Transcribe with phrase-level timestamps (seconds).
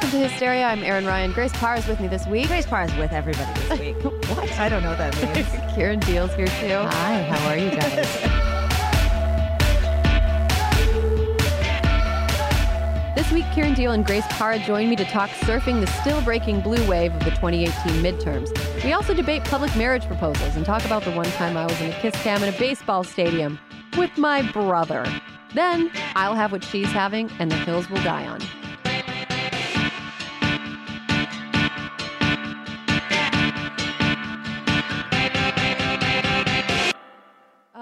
[0.00, 0.64] Welcome to Hysteria.
[0.64, 1.30] I'm Erin Ryan.
[1.30, 2.46] Grace Parra is with me this week.
[2.46, 4.02] Grace Parra is with everybody this week.
[4.30, 4.50] what?
[4.58, 5.46] I don't know what that means.
[5.76, 6.88] Kiran Deol's here too.
[6.88, 8.36] Hi, how are you guys?
[13.14, 16.62] This week, Kiran Deol and Grace Parra join me to talk surfing the still breaking
[16.62, 18.82] blue wave of the 2018 midterms.
[18.82, 21.90] We also debate public marriage proposals and talk about the one time I was in
[21.90, 23.58] a kiss cam in a baseball stadium
[23.98, 25.04] with my brother.
[25.54, 28.40] Then I'll have what she's having, and the hills will die on.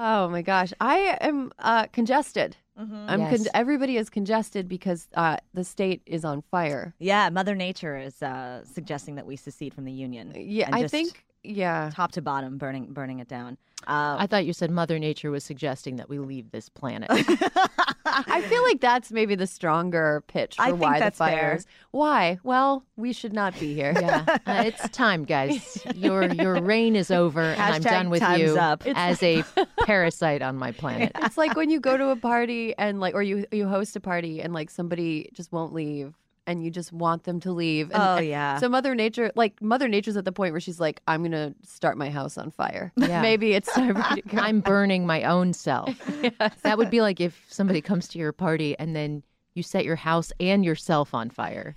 [0.01, 2.57] Oh my gosh, I am uh, congested.
[2.77, 6.95] I'm con- everybody is congested because uh, the state is on fire.
[7.01, 10.33] Yeah, Mother Nature is uh, suggesting that we secede from the Union.
[10.37, 11.91] Yeah, and I just think yeah.
[11.94, 13.58] top to bottom, burning burning it down.
[13.86, 17.08] Uh, I thought you said Mother Nature was suggesting that we leave this planet.
[18.05, 21.66] I feel like that's maybe the stronger pitch for I think why that's the fires.
[21.92, 22.39] Why?
[22.42, 23.92] Well, we should not be here.
[23.94, 25.83] yeah, uh, it's time, guys.
[25.94, 28.86] Your your reign is over, and I'm done with you up.
[28.86, 29.44] as a
[29.84, 31.12] parasite on my planet.
[31.16, 34.00] It's like when you go to a party and like, or you you host a
[34.00, 36.14] party and like somebody just won't leave,
[36.49, 37.91] and you just want them to leave.
[37.91, 38.59] And, Oh, and yeah.
[38.59, 41.97] So Mother Nature, like Mother Nature's at the point where she's like, I'm gonna start
[41.97, 42.93] my house on fire.
[43.09, 43.23] Yeah.
[43.23, 44.39] Maybe it's time for me to go.
[44.39, 45.95] I'm burning my own self.
[46.63, 49.23] That would be like if somebody comes to your party and then
[49.55, 51.73] you set your house and yourself on fire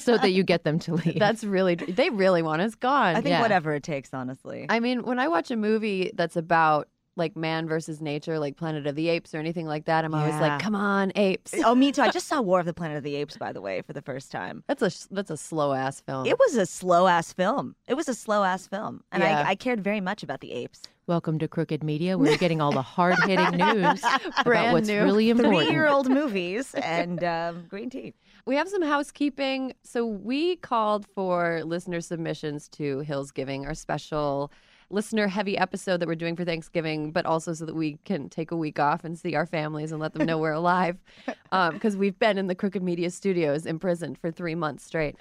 [0.00, 1.18] so that you get them to leave.
[1.18, 3.16] That's really they really want us gone.
[3.16, 3.40] I think yeah.
[3.40, 4.66] whatever it takes, honestly.
[4.68, 8.86] I mean, when I watch a movie that's about like man versus nature, like Planet
[8.86, 10.40] of the Apes or anything like that, I'm always Yeah.
[10.40, 11.54] like, come on, apes.
[11.64, 12.02] oh, me too.
[12.02, 14.02] I just saw War of the Planet of the Apes, by the way, for the
[14.02, 14.62] first time.
[14.68, 16.26] That's a that's a slow ass film.
[16.26, 17.74] It was a slow ass film.
[17.88, 19.40] It was a slow ass film, and Yeah.
[19.46, 20.82] I, I cared very much about the apes.
[21.06, 22.18] Welcome to Crooked Media.
[22.18, 25.04] We're getting all the hard hitting news about Brand what's new.
[25.04, 25.62] really important.
[25.66, 28.12] Three year old movies and um, green tea.
[28.44, 29.72] We have some housekeeping.
[29.84, 34.50] So we called for listener submissions to Hills Giving, our special
[34.90, 38.50] listener heavy episode that we're doing for Thanksgiving, but also so that we can take
[38.50, 40.96] a week off and see our families and let them know we're alive.
[41.72, 45.16] Because we've been in the Crooked Media studios imprisoned for three months straight.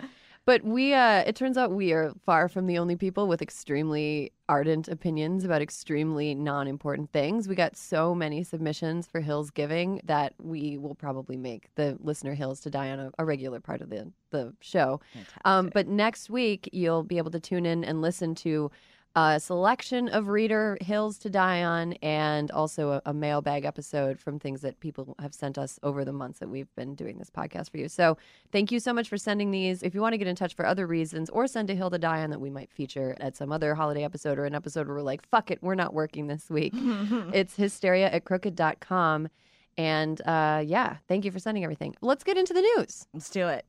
[0.45, 4.31] But we, uh, it turns out we are far from the only people with extremely
[4.47, 7.47] ardent opinions about extremely non important things.
[7.47, 12.35] We got so many submissions for Hills Giving that we will probably make the listener
[12.35, 15.01] Hills to Die on a, a regular part of the, the show.
[15.45, 18.69] Um, but next week, you'll be able to tune in and listen to
[19.15, 24.39] a selection of reader hills to die on and also a, a mailbag episode from
[24.39, 27.71] things that people have sent us over the months that we've been doing this podcast
[27.71, 27.87] for you.
[27.87, 28.17] So
[28.51, 29.83] thank you so much for sending these.
[29.83, 31.97] If you want to get in touch for other reasons or send a hill to
[31.97, 34.97] die on that we might feature at some other holiday episode or an episode where
[34.97, 36.73] we're like, fuck it, we're not working this week.
[36.75, 39.29] it's hysteria at crooked.com.
[39.77, 41.95] And uh, yeah, thank you for sending everything.
[42.01, 43.07] Let's get into the news.
[43.13, 43.65] Let's do it.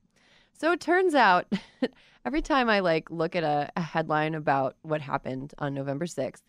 [0.59, 1.47] So it turns out
[2.25, 6.41] every time I like look at a, a headline about what happened on November 6th,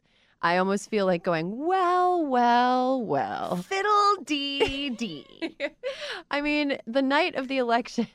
[0.41, 3.57] I almost feel like going, well, well, well.
[3.57, 5.57] Fiddle dee dee.
[6.31, 8.07] I mean, the night of the election,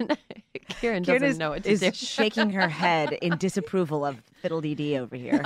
[0.81, 1.91] Kiran doesn't is, know what to is do.
[1.93, 5.43] shaking her head in disapproval of fiddle dee dee over here.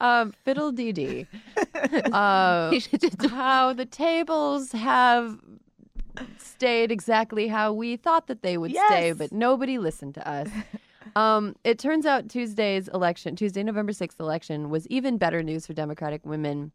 [0.00, 1.26] um, fiddle dee dee.
[2.12, 2.78] Uh,
[3.28, 5.38] how the tables have
[6.38, 10.48] stayed exactly how we thought that they would stay, but nobody listened to us.
[11.16, 15.74] Um, it turns out Tuesday's election, Tuesday, November 6th election, was even better news for
[15.74, 16.72] Democratic women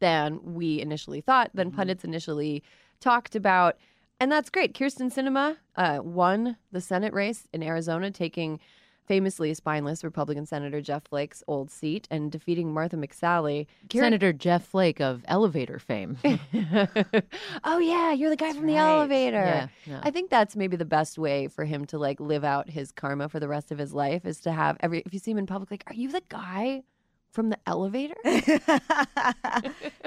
[0.00, 2.62] than we initially thought, than pundits initially
[3.00, 3.76] talked about.
[4.18, 4.74] And that's great.
[4.74, 8.60] Kyrsten Sinema uh, won the Senate race in Arizona, taking
[9.10, 13.66] famously spineless Republican Senator Jeff Flake's old seat and defeating Martha McSally.
[13.92, 16.16] Senator Jeff Flake of elevator fame.
[17.64, 18.78] oh yeah, you're the guy from the right.
[18.78, 19.36] elevator.
[19.36, 20.00] Yeah, yeah.
[20.04, 23.28] I think that's maybe the best way for him to like live out his karma
[23.28, 25.46] for the rest of his life is to have every if you see him in
[25.46, 26.84] public like, are you the guy
[27.32, 28.14] from the elevator?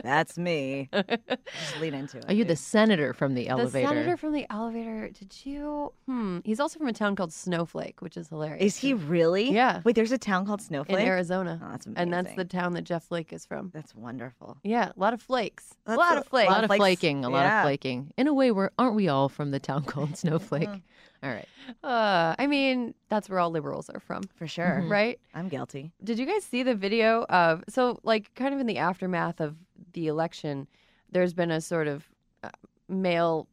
[0.04, 0.90] That's me.
[0.94, 2.26] Just lean into it.
[2.28, 3.88] Are you the senator from the elevator?
[3.88, 5.10] The senator from the elevator.
[5.10, 5.94] Did you?
[6.06, 6.40] Hmm.
[6.44, 8.62] He's also from a town called Snowflake, which is hilarious.
[8.64, 9.52] Is he really?
[9.52, 9.82] Yeah.
[9.84, 11.60] Wait, there's a town called Snowflake in Arizona?
[11.64, 13.72] Oh, that's and that's the town that Jeff Flake is from.
[13.74, 14.58] That's wonderful.
[14.64, 15.74] Yeah, a lot of flakes.
[15.86, 16.50] That's a lot a- of flakes.
[16.50, 16.80] a lot of Flakes.
[16.82, 17.60] flaking, a lot Yeah.
[17.62, 18.12] of flaking.
[18.18, 20.70] In a way, we're aren't we all from the town called Snowflake?
[21.24, 21.48] All right.
[21.84, 24.84] Uh, I mean, that's where all liberals are from, For sure.
[24.88, 25.20] right?
[25.34, 25.92] I'm guilty.
[26.04, 29.56] Did you guys see the video of so like kind of in the aftermath of
[29.94, 30.68] the election?
[31.12, 32.10] There's been a sort of
[32.44, 32.50] uh,
[32.90, 33.48] male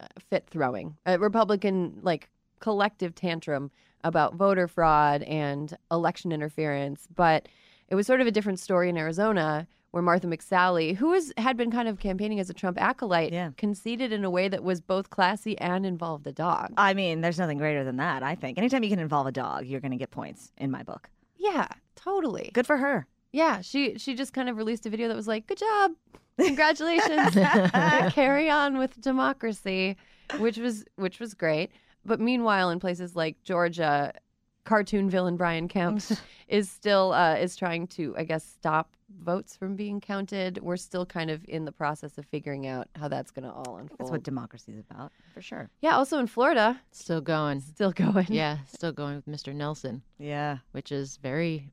[0.00, 2.28] uh, fit throwing, a Republican like
[2.60, 3.70] collective tantrum
[4.04, 7.48] about voter fraud and election interference, but
[7.88, 11.70] it was sort of a different story in Arizona where Martha McSally, who had been
[11.70, 13.50] kind of campaigning as a Trump acolyte, Yeah.
[13.56, 16.74] conceded in a way that was both classy and involved a dog.
[16.76, 18.58] I mean, there's nothing greater than that, I think.
[18.58, 21.08] Anytime you can involve a dog, you're going to get points in my book.
[21.36, 22.50] yeah, totally.
[22.52, 23.06] Good for her.
[23.32, 25.92] Yeah, she she just kind of released a video that was like, "Good job,
[26.38, 27.34] congratulations,
[28.12, 29.96] carry on with democracy,"
[30.38, 31.70] which was which was great.
[32.04, 34.12] But meanwhile, in places like Georgia,
[34.68, 36.02] cartoon villain Brian Kemp
[36.48, 38.90] is still uh, is trying to, I guess, stop
[39.22, 40.58] votes from being counted.
[40.62, 43.78] We're still kind of in the process of figuring out how that's going to all
[43.78, 43.98] unfold.
[43.98, 45.70] That's what democracy is about, for sure.
[45.80, 45.96] yeah.
[45.96, 47.60] Also in Florida, Still going.
[47.60, 48.26] still going.
[48.28, 49.54] Yeah, still going with Mr.
[49.54, 50.58] Nelson, Yeah.
[50.72, 51.70] which is very,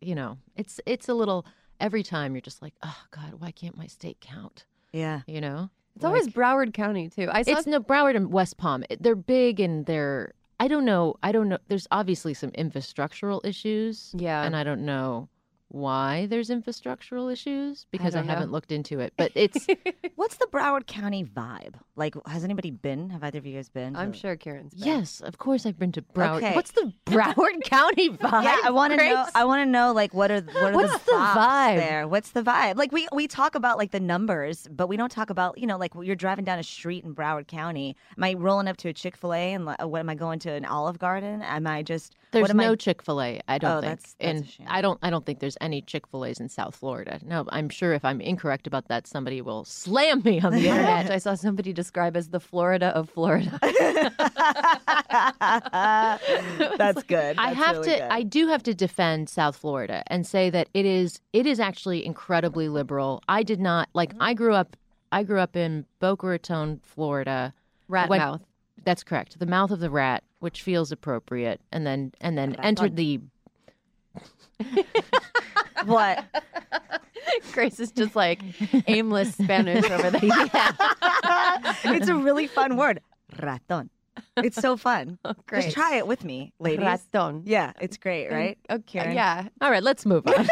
[0.00, 1.46] you know, it's it's a little.
[1.78, 4.64] Every time you're just like, oh God, why can't my state count?
[4.92, 5.20] Yeah.
[5.26, 7.28] You know, It's always Broward County too.
[7.30, 8.82] I saw It's no Broward and West Palm.
[8.98, 10.32] They're big and they're.
[10.58, 11.16] I don't know.
[11.22, 11.58] I don't know.
[11.68, 14.12] There's obviously some infrastructural issues.
[14.16, 14.42] Yeah.
[14.42, 15.28] And I don't know
[15.68, 19.12] why there's infrastructural issues because I, don't haven't looked into it.
[19.16, 19.66] But it's
[20.14, 21.74] What's the Broward County vibe?
[21.96, 23.10] Like, has anybody been?
[23.10, 23.96] Have either of you guys been?
[23.96, 24.74] I'm to- sure Karen's.
[24.74, 24.86] been.
[24.86, 26.36] yes, of course I've been to Broward.
[26.38, 26.54] Okay.
[26.54, 28.44] What's the Broward County vibe?
[28.44, 29.26] Yeah, I want to know.
[29.34, 31.76] I want to know like what are what are What's the, the vibe?
[31.76, 32.06] there?
[32.08, 32.76] What's the vibe?
[32.76, 35.76] Like we we talk about like the numbers, but we don't talk about you know
[35.78, 37.96] like you're driving down a street in Broward County.
[38.16, 40.14] Am I rolling up to a Chick Fil A and like, uh, what am I
[40.14, 41.42] going to an Olive Garden?
[41.42, 43.40] Am I just There's what am no I, Chick Fil A.
[43.48, 44.66] I don't Oh, think, that's- that's a and shame.
[44.70, 44.98] I don't.
[45.02, 47.20] I don't think there's any Chick Fil A's in South Florida.
[47.24, 51.10] No, I'm sure if I'm incorrect about that, somebody will slam me on the internet.
[51.10, 53.58] I saw somebody describe as the Florida of Florida.
[56.78, 57.36] That's good.
[57.38, 57.98] I have really to.
[57.98, 58.08] good.
[58.10, 61.20] I do have to defend South Florida and say that it is.
[61.32, 63.22] It is actually incredibly liberal.
[63.28, 64.10] I did not like.
[64.10, 64.22] Mm-hmm.
[64.22, 64.76] I grew up.
[65.12, 67.52] I grew up in Boca Raton, Florida.
[67.88, 68.42] Rat Went- mouth.
[68.84, 69.38] That's correct.
[69.38, 73.20] The mouth of the rat, which feels appropriate, and then and then entered the.
[75.84, 76.24] what?
[77.52, 78.40] Grace is just like
[78.86, 80.20] aimless Spanish over there.
[81.84, 83.00] it's a really fun word,
[83.42, 83.90] raton.
[84.38, 85.18] It's so fun.
[85.24, 85.64] Oh, great.
[85.64, 86.86] Just try it with me, ladies.
[86.86, 87.42] Raton.
[87.44, 88.58] Yeah, it's great, right?
[88.70, 89.00] Okay.
[89.00, 89.14] Karen?
[89.14, 89.48] Yeah.
[89.60, 90.48] All right, let's move on.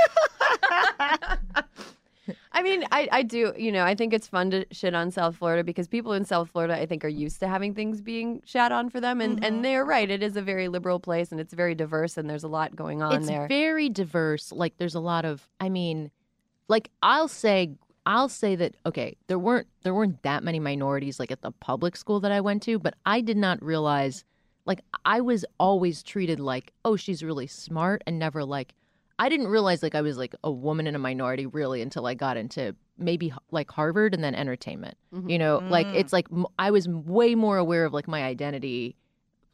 [2.54, 5.36] I mean, I, I do, you know, I think it's fun to shit on South
[5.36, 8.70] Florida because people in South Florida, I think, are used to having things being shat
[8.70, 9.20] on for them.
[9.20, 9.62] And, and mm-hmm.
[9.62, 10.08] they're right.
[10.08, 13.02] It is a very liberal place and it's very diverse and there's a lot going
[13.02, 13.48] on it's there.
[13.48, 14.52] very diverse.
[14.52, 15.48] Like there's a lot of.
[15.60, 16.10] I mean,
[16.68, 17.72] like I'll say.
[18.06, 21.96] I'll say that okay, there weren't there weren't that many minorities like at the public
[21.96, 24.26] school that I went to, but I did not realize
[24.66, 28.74] like I was always treated like, oh, she's really smart and never like
[29.18, 32.14] I didn't realize like I was like a woman in a minority really until I
[32.14, 34.96] got into maybe like Harvard and then entertainment.
[35.14, 35.30] Mm-hmm.
[35.30, 35.94] You know, like mm.
[35.94, 38.96] it's like m- I was way more aware of like my identity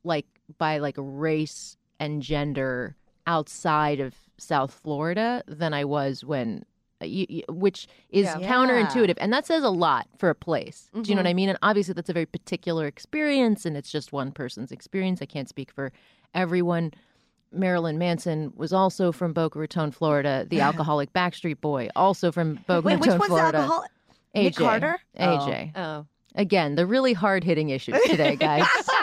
[0.04, 0.26] like
[0.58, 2.96] by like race and gender
[3.26, 6.64] outside of South Florida than I was when
[7.02, 8.38] you, you- which is Yeah.
[8.38, 10.88] counterintuitive and that says a lot for a place.
[10.94, 11.36] Do you know what I mm-hmm.
[11.36, 11.48] mean?
[11.50, 15.20] And obviously that's a very particular experience and it's just one person's experience.
[15.20, 15.92] I can't speak for
[16.34, 16.92] everyone.
[17.52, 20.46] Marilyn Manson was also from Boca Raton, Florida.
[20.48, 23.52] The alcoholic Backstreet Boy, also from Boca Wait, which Raton, one's Florida.
[23.52, 23.84] the alcohol?
[24.34, 24.42] AJ.
[24.42, 24.98] Nick Carter?
[25.18, 25.72] AJ.
[25.74, 25.80] Oh.
[25.82, 26.06] oh.
[26.36, 28.64] Again, the really hard hitting issues today, guys.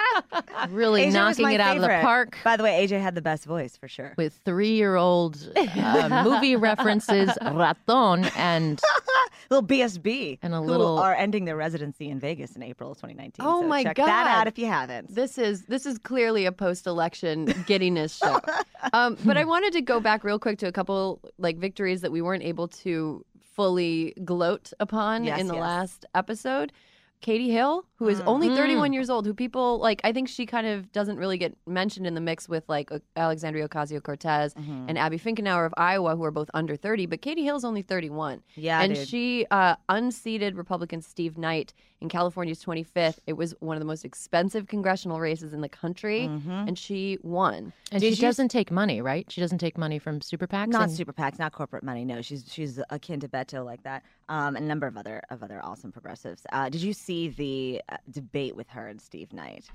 [0.69, 3.21] really AJ knocking my it out of the park By the way, AJ had the
[3.21, 4.13] best voice for sure.
[4.17, 8.79] with three year old uh, movie references, Raton, and
[9.49, 12.97] little BSB, And a who little- are ending their residency in Vegas in April of
[12.97, 13.45] 2019.
[13.45, 14.07] Oh so my check God.
[14.07, 15.13] that out if you haven't.
[15.13, 18.39] This is this is clearly a post-election giddiness show.
[18.93, 22.11] Um, but I wanted to go back real quick to a couple like victories that
[22.11, 25.61] we weren't able to fully gloat upon Yes, in the yes.
[25.61, 26.71] last episode.
[27.19, 28.55] Katie Hill, who is only Mm.
[28.55, 32.05] 31 years old, who people like, I think she kind of doesn't really get mentioned
[32.05, 34.85] in the mix with like Alexandria Ocasio Cortez Mm-hmm.
[34.87, 37.07] and Abby Finkenauer of Iowa, who are both under 30.
[37.07, 38.43] But Katie Hill is only 31.
[38.55, 39.07] Yeah, and dude.
[39.07, 43.17] she uh, unseated Republican Steve Knight in California's 25th.
[43.25, 46.51] It was one of the most expensive congressional races in the country, Mm-hmm.
[46.67, 47.73] and she won.
[47.91, 49.25] And Did she you- doesn't take money, right?
[49.31, 50.67] She doesn't take money from super PACs.
[50.67, 52.05] Not and- super PACs, not corporate money.
[52.05, 55.41] No, she's she's akin to Beto like that, um, and a number of other of
[55.41, 56.45] other awesome progressives.
[56.51, 59.65] Uh, did you see the uh, debate with her and Steve Knight?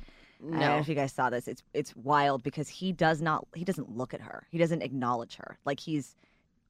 [0.40, 0.78] I don't know No.
[0.78, 1.46] if you guys saw this.
[1.48, 4.46] It's it's wild because he does not he doesn't look at her.
[4.50, 5.56] He doesn't acknowledge her.
[5.64, 6.16] Like he's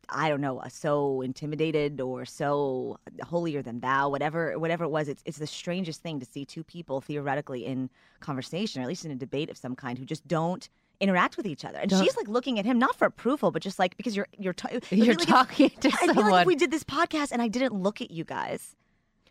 [0.09, 5.09] I don't know, uh, so intimidated or so holier than thou, whatever whatever it was.
[5.09, 7.89] It's it's the strangest thing to see two people theoretically in
[8.21, 10.69] conversation, or at least in a debate of some kind, who just don't
[11.01, 11.79] interact with each other.
[11.79, 14.53] And she's like looking at him not for approval, but just like because you're you're
[14.53, 16.41] t- I You're feel like if- talking to I feel like someone.
[16.43, 18.77] if we did this podcast and I didn't look at you guys,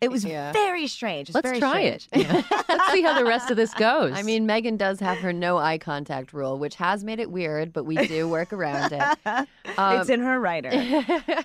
[0.01, 0.51] it was Yeah.
[0.51, 1.29] very strange.
[1.29, 2.27] It's Let's very try strange.
[2.27, 2.45] it.
[2.69, 4.13] Let's see how the rest of this goes.
[4.15, 7.71] I mean, Megan does have her no eye contact rule, which has made it weird,
[7.71, 9.17] but we do work around it.
[9.65, 10.71] it's in her writer.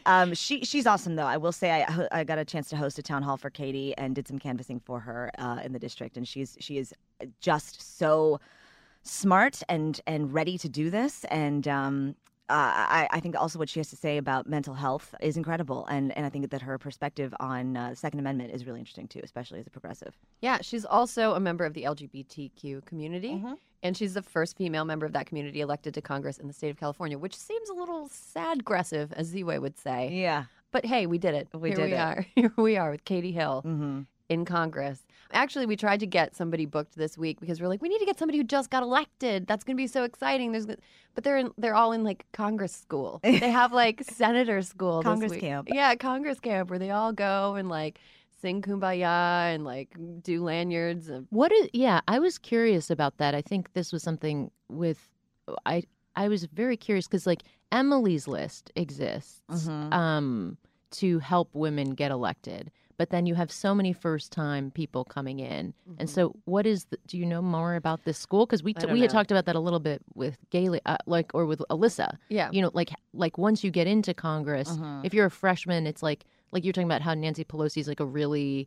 [0.06, 1.26] um, she she's awesome though.
[1.26, 3.94] I will say I I got a chance to host a town hall for Katie
[3.98, 6.94] and did some canvassing for her uh, in the district, and she's she is
[7.40, 8.40] just so
[9.02, 11.68] smart and and ready to do this and.
[11.68, 12.16] Um,
[12.54, 16.16] I, I think also what she has to say about mental health is incredible, and,
[16.16, 19.20] and I think that her perspective on uh, the Second Amendment is really interesting too,
[19.24, 20.16] especially as a progressive.
[20.40, 23.54] Yeah, she's also a member of the LGBTQ community, Mm-hmm.
[23.82, 26.70] and she's the first female member of that community elected to Congress in the state
[26.70, 30.10] of California, which seems a little sad aggressive, as Ziwe would say.
[30.12, 30.44] Yeah.
[30.72, 31.48] But hey, we did it.
[31.54, 31.98] We Here did we it.
[31.98, 32.26] are.
[32.34, 34.00] Here we are with Katie Hill Mm-hmm.
[34.28, 35.06] In Congress.
[35.32, 38.04] Actually, we tried to get somebody booked this week because we're like, we need to
[38.06, 39.46] get somebody who just got elected.
[39.46, 40.52] That's going to be so exciting.
[40.52, 43.20] There's, but they're in, they're all in like Congress school.
[43.24, 44.98] They have like senator school.
[45.02, 45.40] this Congress week.
[45.40, 45.68] camp.
[45.72, 47.98] Yeah, Congress camp where they all go and like
[48.40, 51.08] sing kumbaya and like do lanyards.
[51.08, 53.34] And, What is yeah, I was curious about that.
[53.34, 55.08] I think this was something with
[55.64, 57.42] I I was very curious cuz like
[57.72, 59.92] Emily's list exists Mhm.
[59.92, 60.56] um
[60.92, 62.70] to help women get elected.
[62.98, 65.74] But then you have so many first time people coming in.
[65.98, 68.86] And so what is the, do you know more about this school cuz we t-
[68.86, 69.12] we had know.
[69.18, 72.16] talked about that a little bit with Gailey uh, like or with Alyssa.
[72.30, 72.48] yeah.
[72.52, 75.04] You know like like once you get into Congress, Mhm.
[75.04, 78.06] if you're a freshman, it's like like you're talking about how Nancy Pelosi's like a
[78.06, 78.66] really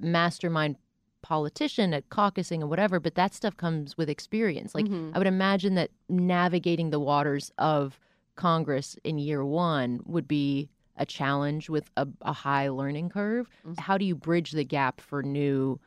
[0.00, 0.76] mastermind
[1.22, 4.74] politician at caucusing and whatever, but that stuff comes with experience.
[4.74, 5.10] Like Mhm.
[5.14, 7.98] I would imagine that navigating the waters of
[8.36, 13.48] Congress in year one would be a challenge with a, a high learning curve.
[13.66, 13.78] Mhm.
[13.78, 15.80] How do you bridge the gap for new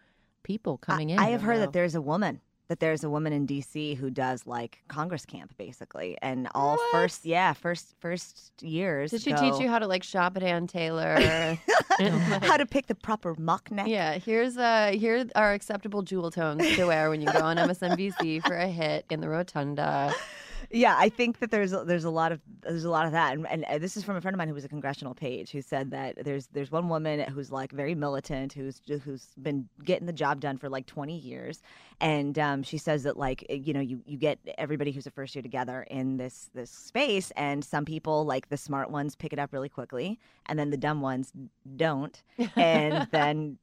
[0.43, 1.19] people coming I, in?
[1.19, 1.61] I have heard know.
[1.61, 5.57] that there's a woman that there's a woman in DC who does like Congress camp
[5.57, 9.09] basically, and all first yeah first first years.
[9.11, 11.17] Did she go- teach you how to like shop at Ann Taylor?
[12.41, 13.87] how to pick the proper mock neck?
[13.87, 18.45] yeah, here's uh here are acceptable jewel tones to wear when you go on MSNBC
[18.45, 20.13] for a hit in the rotunda.
[20.71, 20.95] yeah.
[20.97, 23.65] I think that there's there's a lot of there's a lot of that, and, and
[23.65, 25.91] uh, this is from a friend of mine who was a congressional page who said
[25.91, 30.39] that there's there's one woman who's like very militant who's who's been getting the job
[30.39, 31.61] done for like 20 years,
[32.01, 35.11] and um, she says that like eh, you know you you get everybody who's a
[35.11, 39.33] first year together in this this space, and some people like the smart ones pick
[39.33, 41.33] it up really quickly, and then the dumb ones
[41.75, 42.21] don't,
[42.55, 43.57] and then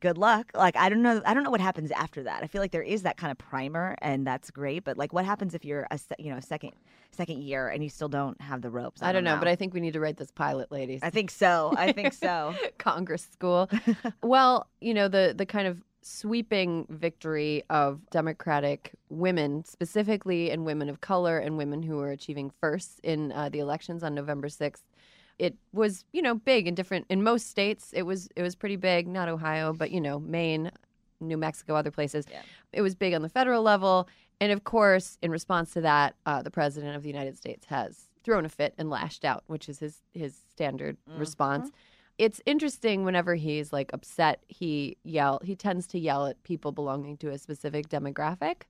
[0.00, 0.50] good luck.
[0.54, 2.42] Like I don't know, I don't know what happens after that.
[2.42, 4.84] I feel like there is that kind of primer, and that's great.
[4.84, 6.72] But like, what happens if you're a se- you know a second
[7.10, 9.02] second year and you still don't have the ropes?
[9.02, 11.00] I, don't know, but I think we need to write this pilot, ladies.
[11.02, 11.72] I think so.
[11.76, 12.54] I think so.
[12.78, 13.70] Congress school.
[14.22, 20.88] well, you know, the the kind of sweeping victory of Democratic women, specifically and women
[20.88, 24.84] of color and women who were achieving firsts in uh, the elections on November sixth.
[25.38, 27.90] It was, you know, big in different in most states.
[27.92, 29.08] It was it was pretty big.
[29.08, 30.70] Not Ohio, but you know, Maine,
[31.20, 32.26] New Mexico, other places.
[32.30, 32.42] Yeah.
[32.72, 34.08] It was big on the federal level,
[34.40, 38.10] and of course, in response to that, uh, the president of the United States has
[38.22, 41.70] thrown a fit and lashed out, which is his his standard response
[42.18, 47.16] it's interesting whenever he's like upset he yell he tends to yell at people belonging
[47.18, 48.62] to a specific demographic.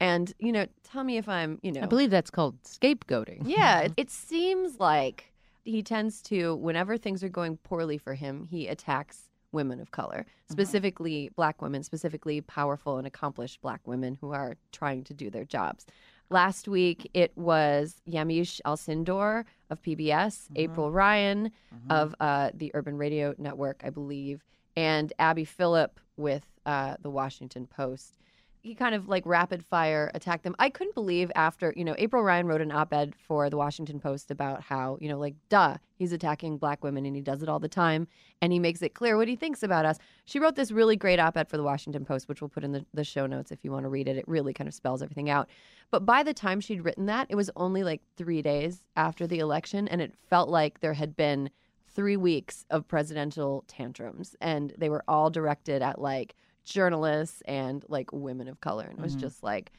[0.00, 3.42] And you know tell me if i'm you know I believe that's called scapegoating.
[3.44, 5.32] yeah it, it seems like
[5.62, 10.20] he tends to whenever things are going poorly for him he attacks women of color
[10.20, 10.52] uh-huh.
[10.52, 15.44] specifically black women specifically powerful and accomplished black women who are trying to do their
[15.44, 15.84] jobs
[16.30, 21.50] last week it was Yamiche Alcindor of pbs april ryan
[21.90, 24.44] of uh, the urban radio network i believe
[24.76, 28.16] and abby phillip with uh, the washington post
[28.62, 30.54] he kind of like rapid fire attacked them.
[30.58, 34.00] I couldn't believe after, you know, April Ryan wrote an op ed for the Washington
[34.00, 37.48] Post about how, you know, like, duh, he's attacking black women and he does it
[37.48, 38.06] all the time
[38.42, 39.98] and he makes it clear what he thinks about us.
[40.26, 42.72] She wrote this really great op ed for the Washington Post, which we'll put in
[42.72, 44.18] the, the show notes if you want to read it.
[44.18, 45.48] It really kind of spells everything out.
[45.90, 49.38] But by the time she'd written that, it was only like three days after the
[49.38, 51.50] election and it felt like there had been
[51.92, 58.12] three weeks of presidential tantrums and they were all directed at like, journalists and like
[58.12, 59.72] women of color and it was just like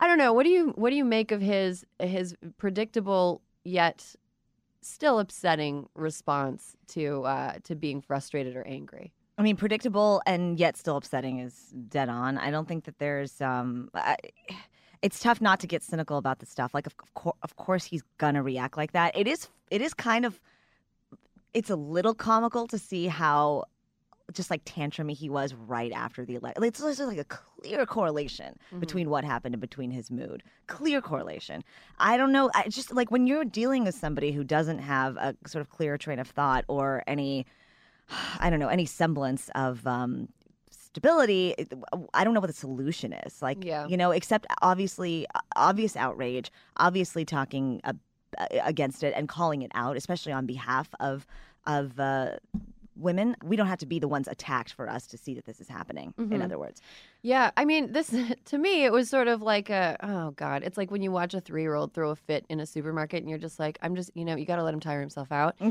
[0.00, 4.14] i don't know what do you what do you make of his his predictable yet
[4.80, 10.76] still upsetting response to uh to being frustrated or angry I mean, predictable and yet
[10.76, 12.38] still upsetting is dead on.
[12.38, 13.40] I don't think that there's.
[13.40, 14.16] Um, I,
[15.02, 16.72] it's tough not to get cynical about this stuff.
[16.72, 19.16] Like, of, of, course, of course, he's gonna react like that.
[19.16, 19.48] It is.
[19.70, 20.40] It is kind of.
[21.52, 23.64] It's a little comical to see how,
[24.32, 26.64] just like tantrumy he was right after the election.
[26.64, 30.42] It's just like a clear correlation between what happened and between his mood.
[30.66, 31.62] Clear correlation.
[31.98, 32.50] I don't know.
[32.54, 35.96] I just like when you're dealing with somebody who doesn't have a sort of clear
[35.96, 37.46] train of thought or any
[38.40, 40.28] I don't know, any semblance of um,
[40.70, 41.54] stability.
[42.14, 43.42] I don't know what the solution is.
[43.42, 43.86] Like, Yeah.
[43.86, 47.92] you know, except obviously, obvious outrage, obviously talking uh,
[48.64, 51.26] against it and calling it out, especially on behalf of
[51.66, 52.36] of uh,
[52.96, 53.36] women.
[53.42, 55.68] We don't have to be the ones attacked for us to see that this is
[55.68, 56.14] happening.
[56.18, 56.42] In mm-hmm.
[56.42, 56.80] other words,
[57.22, 60.76] yeah i mean this to me it was sort of like a oh god it's
[60.76, 63.58] like when you watch a three-year-old throw a fit in a supermarket and you're just
[63.58, 65.56] like i'm just you know you got to let him tire himself out.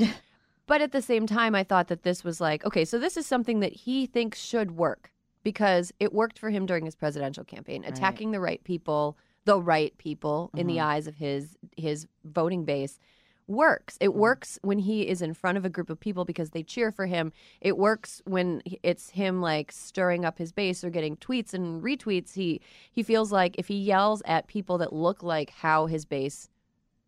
[0.68, 3.28] But at the same time, I thought that this was like, okay, so this is
[3.28, 5.12] something that he thinks should work
[5.44, 9.16] because it worked for him during his presidential campaign, attacking the right people,
[9.46, 10.88] the right people in the mm-hmm.
[10.88, 13.00] eyes of his his voting base
[13.48, 13.98] works.
[14.00, 14.20] It mm-hmm.
[14.20, 17.06] works when he is in front of a group of people because they cheer for
[17.06, 17.32] him.
[17.62, 22.34] It works when it's him like stirring up his base or getting tweets and retweets.
[22.34, 22.62] He
[22.92, 26.50] he feels like if he yells at people that look like how his base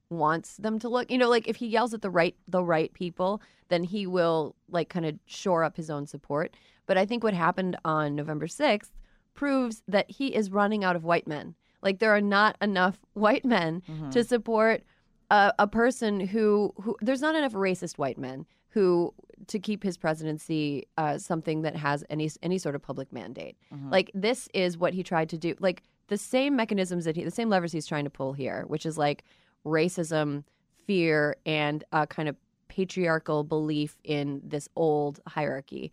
[0.09, 2.93] wants them to look you know like if he yells at the right the right
[2.93, 7.23] people then he will like kind of shore up his own support but i think
[7.23, 8.91] what happened on november 6th
[9.33, 13.43] proves that he is running out of white men like there are not enough white
[13.43, 14.09] men mm-hmm.
[14.09, 14.81] to support
[15.29, 19.13] a, a person who who there's not enough racist white men who
[19.47, 23.57] to keep his presidency uh, something that has any any sort of public mandate.
[23.91, 25.55] Like this is what he tried to do.
[25.59, 28.85] Like the same mechanisms that he, the same levers he's trying to pull here, which
[28.85, 29.23] is like
[29.65, 30.43] racism,
[30.85, 32.35] fear, and a kind of
[32.67, 35.91] patriarchal belief in this old hierarchy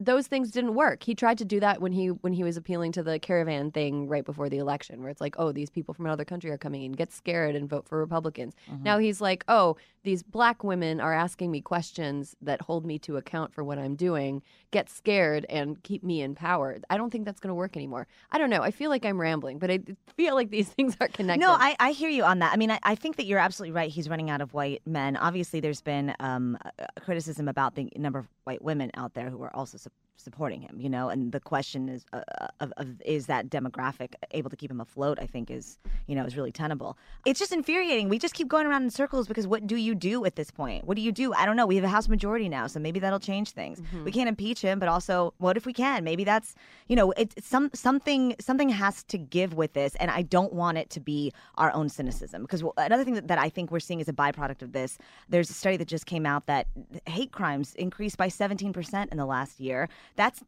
[0.00, 1.04] those things didn't work.
[1.04, 4.08] He tried to do that when he when he was appealing to the caravan thing
[4.08, 6.82] right before the election, where it's like, oh, these people from another country are coming
[6.82, 8.54] in, get scared and vote for Republicans.
[8.82, 13.16] Now he's like, oh, these black women are asking me questions that hold me to
[13.16, 16.78] account for what I'm doing, get scared and keep me in power.
[16.90, 18.06] I don't think that's going to work anymore.
[18.30, 18.62] I don't know.
[18.62, 19.80] I feel like I'm rambling, but I
[20.16, 21.40] feel like these things are connected.
[21.40, 22.52] No, I, I hear you on that.
[22.52, 23.90] I mean, I, I think that you're absolutely right.
[23.90, 25.16] He's running out of white men.
[25.16, 26.58] Obviously, there's been um,
[27.00, 29.76] criticism about the number of white women out there who are also
[30.16, 30.80] supporting him.
[30.80, 32.22] You know, and the question is, uh,
[32.60, 35.18] of, of is that demographic able to keep him afloat?
[35.20, 36.96] I think is you know is really tenable.
[37.24, 38.08] It's just infuriating.
[38.08, 40.86] We just keep going around in circles because what do you do at this point?
[40.86, 41.32] What do you do?
[41.34, 41.66] I don't know.
[41.66, 43.80] We have a House majority now, so maybe that'll change things.
[44.04, 46.02] We can't impeach him, but also, what if we can?
[46.02, 46.54] Maybe that's
[46.88, 50.52] you know, it's it's some something something has to give with this, and I don't
[50.52, 53.80] want it to be our own cynicism because another thing that, that I think we're
[53.80, 54.98] seeing is a byproduct of this,
[55.28, 56.66] there's a study that just came out that
[57.06, 59.88] hate crimes increased by 17% in the last year.
[60.16, 60.42] That's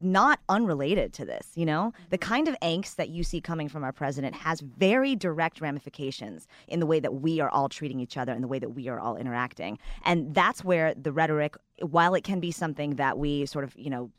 [0.00, 1.92] not unrelated to this, you know?
[2.10, 6.48] The kind of angst that you see coming from our president has very direct ramifications
[6.66, 8.88] in the way that we are all treating each other and the way that we
[8.88, 9.78] are all interacting.
[10.04, 13.90] And that's where the rhetoric, while it can be something that we sort of, you
[13.90, 14.10] know,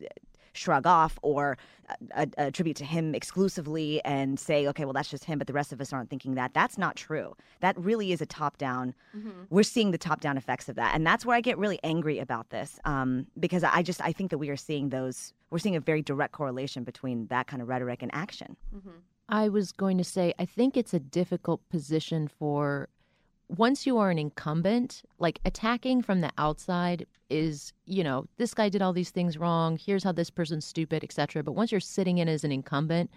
[0.53, 1.57] shrug off or
[2.15, 5.73] uh, attribute to him exclusively and say, okay, well, that's just him, but the rest
[5.73, 6.53] of us aren't thinking that.
[6.53, 7.35] That's not true.
[7.59, 8.93] That really is a top down.
[9.49, 10.95] We're seeing the top down effects of that.
[10.95, 14.31] And that's where I get really angry about this um, because I just, I think
[14.31, 17.67] that we are seeing those, we're seeing a very direct correlation between that kind of
[17.67, 18.55] rhetoric and action.
[19.29, 22.89] I was going to say, I think it's a difficult position for
[23.57, 28.69] once you are an incumbent, like attacking from the outside is, you know, this guy
[28.69, 29.77] did all these things wrong.
[29.77, 31.43] Here's how this person's stupid, etc.
[31.43, 33.09] But once you're sitting in as an incumbent,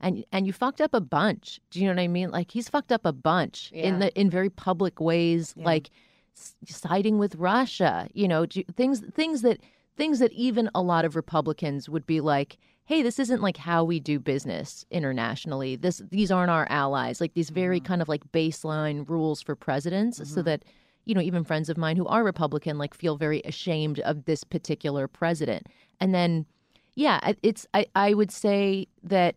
[0.00, 1.60] and and you fucked up a bunch.
[1.70, 2.30] Do you know what I mean?
[2.30, 5.90] Like he's fucked up a bunch in the in very public ways, like
[6.36, 8.08] s- siding with Russia.
[8.12, 9.60] You know, do- things things that
[9.96, 13.84] things that even a lot of Republicans would be like, "Hey, this isn't like how
[13.84, 15.76] we do business internationally.
[15.76, 20.20] This these aren't our allies." Like these very kind of like baseline rules for presidents,
[20.28, 20.64] so that
[21.04, 24.44] you know even friends of mine who are Republican like feel very ashamed of this
[24.44, 25.66] particular president.
[26.00, 26.46] And then,
[26.94, 29.36] yeah, it's I I would say that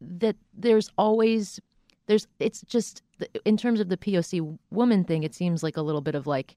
[0.00, 1.60] that there's always
[2.06, 3.02] there's it's just
[3.44, 6.56] in terms of the POC woman thing, it seems like a little bit of like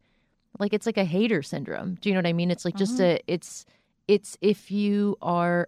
[0.60, 1.96] like it's like a hater syndrome.
[2.02, 2.52] Do you know what I mean?
[2.52, 3.04] It's like just Mm-hmm.
[3.04, 3.66] a it's
[4.08, 5.68] it's if you are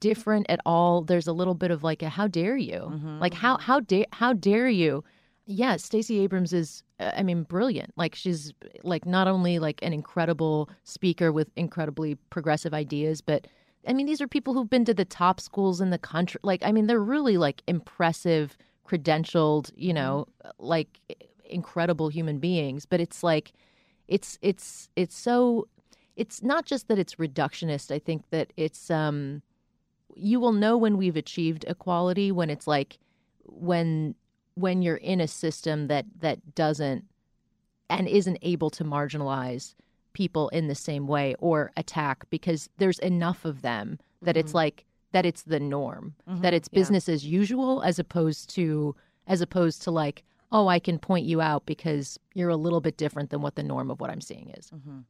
[0.00, 2.88] different at all, there's a little bit of like a how dare you?
[2.90, 3.18] Mm-hmm.
[3.20, 5.04] Like how how dare how dare you?
[5.46, 7.92] Yeah, Stacey Abrams is uh, I mean brilliant.
[7.96, 13.46] Like she's like not only like an incredible speaker with incredibly progressive ideas, but
[13.86, 16.40] I mean these are people who've been to the top schools in the country.
[16.42, 18.56] Like I mean they're really like impressive,
[18.86, 20.26] credentialed, you know,
[20.58, 20.98] like
[21.44, 23.52] incredible human beings, but it's like
[24.08, 25.68] it's it's it's so
[26.16, 27.92] it's not just that it's reductionist.
[27.94, 29.42] I think that it's um
[30.16, 32.98] you will know when we've achieved equality when it's like
[33.44, 34.14] when
[34.54, 37.04] when you're in a system that that doesn't
[37.88, 39.74] and isn't able to marginalize
[40.12, 44.56] people in the same way or attack because there's enough of them that it's mm-hmm.
[44.56, 46.40] like that it's the norm mm-hmm.
[46.40, 50.98] that it's business as usual as opposed to as opposed to like oh i can
[50.98, 54.10] point you out because you're a little bit different than what the norm of what
[54.10, 55.00] i'm seeing is mm-hmm.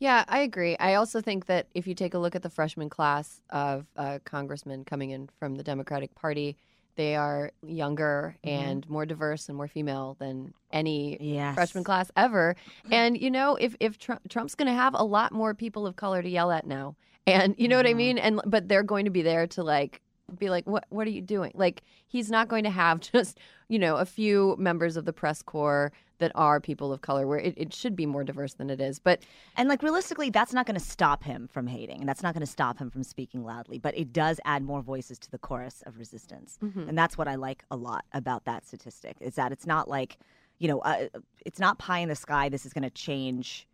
[0.00, 0.76] Yeah, I agree.
[0.76, 4.20] I also think that if you take a look at the freshman class of uh,
[4.24, 6.56] congressmen coming in from the Democratic Party,
[6.98, 8.62] they are younger mm-hmm.
[8.62, 11.54] and more diverse and more female than any Yes.
[11.54, 12.54] freshman class ever.
[12.84, 12.92] Mm-hmm.
[12.92, 15.96] And you know, if if Trump, Trump's going to have a lot more people of
[15.96, 17.98] color to yell at now, and you know what I mm-hmm.
[17.98, 20.02] mean, and but they're going to be there to like
[20.38, 21.52] be like, what what are you doing?
[21.54, 25.42] Like he's not going to have just you know a few members of the press
[25.42, 28.80] corps that are people of color, where it, it should be more diverse than it
[28.80, 28.98] is.
[28.98, 29.20] But
[29.56, 32.46] And like realistically, that's not going to stop him from hating, and that's not going
[32.46, 33.78] to stop him from speaking loudly.
[33.78, 37.36] But it does add more voices to the chorus of resistance, and that's what I
[37.36, 39.16] like a lot about that statistic.
[39.20, 40.18] Is that it's not like,
[40.58, 41.06] you know, uh,
[41.46, 42.48] it's not pie in the sky.
[42.48, 43.66] This is going to change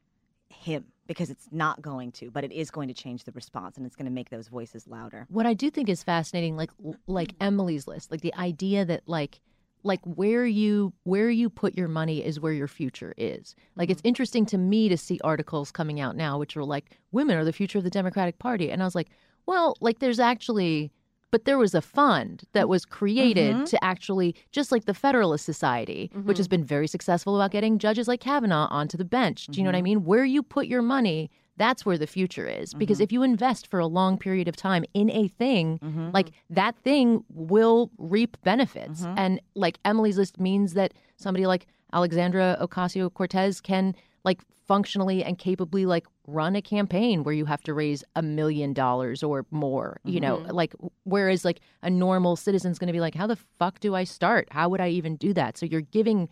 [0.48, 3.84] him because it's not going to, but it is going to change the response, and
[3.86, 5.26] it's going to make those voices louder.
[5.28, 6.70] what I do think is fascinating, like
[7.06, 9.40] like Emily's list, like the idea that like
[9.84, 13.54] like where you where you put your money is where your future is.
[13.76, 14.08] Like it's mm-hmm.
[14.08, 17.52] interesting to me to see articles coming out now which are like women are the
[17.52, 19.10] future of the Democratic Party, and I was like,
[19.46, 20.90] well, like there's actually.
[21.30, 23.64] But there was a fund that was created mm-hmm.
[23.64, 26.36] to actually, just like the Federalist Society, which mm-hmm.
[26.36, 29.46] has been very successful about getting judges like Kavanaugh onto the bench.
[29.46, 30.04] Do you know what I mean?
[30.04, 32.74] Where you put your money, that's where the future is.
[32.74, 33.04] Because mm-hmm.
[33.04, 36.10] if you invest for a long period of time in a thing, mm-hmm.
[36.12, 39.02] like that thing will reap benefits.
[39.02, 39.18] Mm-hmm.
[39.18, 45.38] And like Emily's list means that somebody like Alexandra Ocasio Cortez can like functionally and
[45.38, 50.00] capably like run a campaign where you have to raise a million dollars or more,
[50.04, 53.78] you know, like whereas like a normal citizen's going to be like, how the fuck
[53.80, 54.48] do I start?
[54.50, 55.58] How would I even do that?
[55.58, 56.28] So you're giving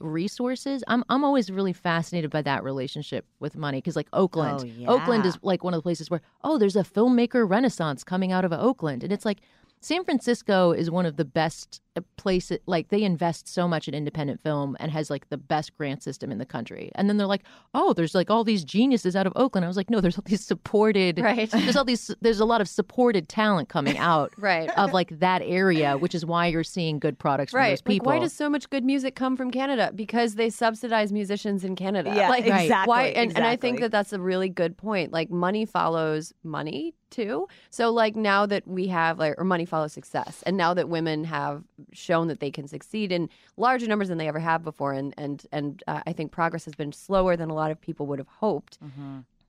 [0.00, 0.82] resources.
[0.88, 4.88] I'm I'm always really fascinated by that relationship with money because like Oakland, Oh, yeah.
[4.88, 8.44] Oakland is like one of the places where oh, there's a filmmaker renaissance coming out
[8.44, 9.38] of Oakland, and it's like
[9.80, 12.58] San Francisco is one of the best uh, places.
[12.66, 16.30] Like they invest so much in independent film and has like the best grant system
[16.30, 16.92] in the country.
[16.94, 17.42] And then they're like,
[17.74, 19.64] oh, there's like all these geniuses out of Oakland.
[19.64, 21.18] I was like, no, there's all these supported.
[21.30, 21.50] Right.
[21.50, 22.14] There's all these.
[22.20, 24.32] There's a lot of supported talent coming out.
[24.36, 24.70] Right.
[24.76, 27.84] Of like that area, which is why you're seeing good products from right, those like
[27.84, 28.06] people.
[28.06, 29.92] why does so much good music come from Canada?
[29.94, 32.12] Because they subsidize musicians in Canada.
[32.14, 33.02] Yeah, like, exactly, Why?
[33.08, 35.12] And, and I think that that's a really good point.
[35.12, 37.48] Like money follows money too.
[37.70, 41.24] So like now that we have like or money follows success, and now that women
[41.24, 41.62] have
[41.92, 45.44] shown that they can succeed in larger numbers than they ever have before, and and
[45.52, 48.28] and uh, I think progress has been slower than a lot of people would have
[48.28, 48.78] hoped.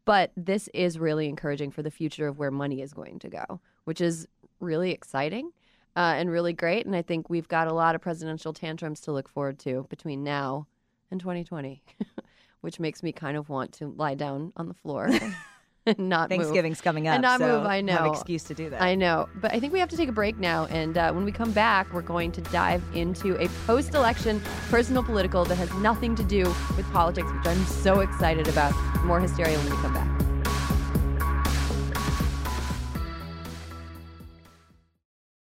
[0.06, 3.60] But this is really encouraging for the future of where money is going to go,
[3.86, 4.28] which is
[4.60, 5.52] really exciting
[5.96, 6.86] uh, and really great.
[6.86, 10.24] And I think we've got a lot of presidential tantrums to look forward to between
[10.24, 10.68] now
[11.12, 11.84] and 2020,
[12.62, 15.10] which makes me kind of want to lie down on the floor
[15.98, 16.40] and not move.
[16.40, 18.12] Thanksgiving's coming up, And not so move, I Have know.
[18.12, 18.82] excuse to do that.
[18.82, 20.66] I know, but I think we have to take a break now.
[20.68, 25.04] And uh, when we come back, we're going to dive into a post election personal
[25.04, 26.46] political that has nothing to do
[26.78, 28.74] with politics, which I'm so excited about.
[29.04, 30.08] More hysteria when we come back.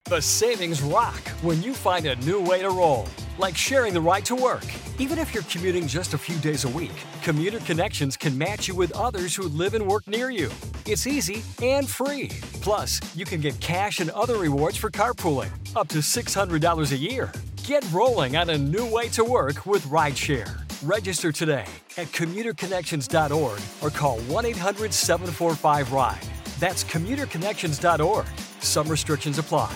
[0.06, 4.24] The savings rock when you find a new way to roll, like sharing the ride
[4.26, 4.66] to work.
[4.98, 6.92] Even if you're commuting just a few days a week,
[7.22, 10.50] Commuter Connections can match you with others who live and work near you.
[10.86, 12.28] It's easy and free.
[12.60, 17.32] Plus, you can get cash and other rewards for carpooling, up to $600 a year.
[17.64, 20.50] Get rolling on a new way to work with Rideshare.
[20.82, 21.66] Register today
[21.96, 26.20] at commuterconnections.org or call 1 800 745 RIDE.
[26.60, 28.26] That's commuterconnections.org.
[28.60, 29.74] Some restrictions apply.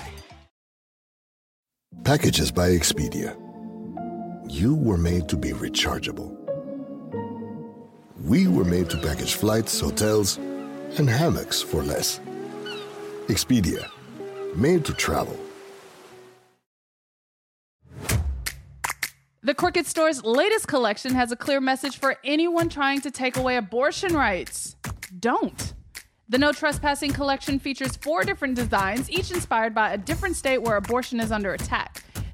[2.04, 3.36] Packages by Expedia.
[4.50, 6.34] You were made to be rechargeable.
[8.24, 12.18] We were made to package flights, hotels, and hammocks for less.
[13.26, 13.90] Expedia,
[14.56, 15.38] made to travel.
[19.42, 23.58] The Crooked Store's latest collection has a clear message for anyone trying to take away
[23.58, 24.76] abortion rights.
[25.20, 25.74] Don't.
[26.30, 30.76] The No Trespassing collection features four different designs, each inspired by a different state where
[30.76, 32.02] abortion is under attack.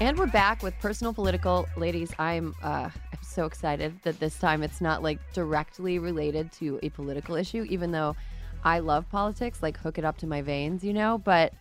[0.00, 1.68] And we're back with personal political.
[1.76, 6.78] Ladies, I'm uh, I'm so excited that this time it's not like directly related to
[6.84, 8.14] a political issue, even though
[8.62, 11.52] I love politics, like hook it up to my veins, you know, but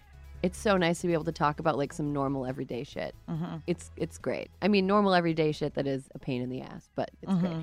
[0.44, 3.16] it's so nice to be able to talk about like some normal everyday shit.
[3.66, 4.52] It's it's great.
[4.62, 7.54] I mean, normal everyday shit that is a pain in the ass, but it's great.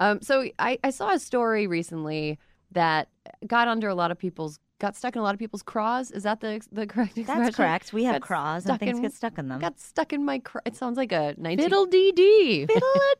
[0.00, 2.40] Um, so I, I saw a story recently
[2.72, 3.06] that
[3.46, 6.10] got under a lot of people's got stuck in a lot of people's craws.
[6.10, 7.44] Is that the the correct expression?
[7.44, 7.92] That's correct.
[7.92, 9.60] We have Got craws and things in- get stuck in them.
[9.60, 10.60] Got stuck in my craw.
[10.66, 12.66] It sounds like a 19- Fiddle dee dee.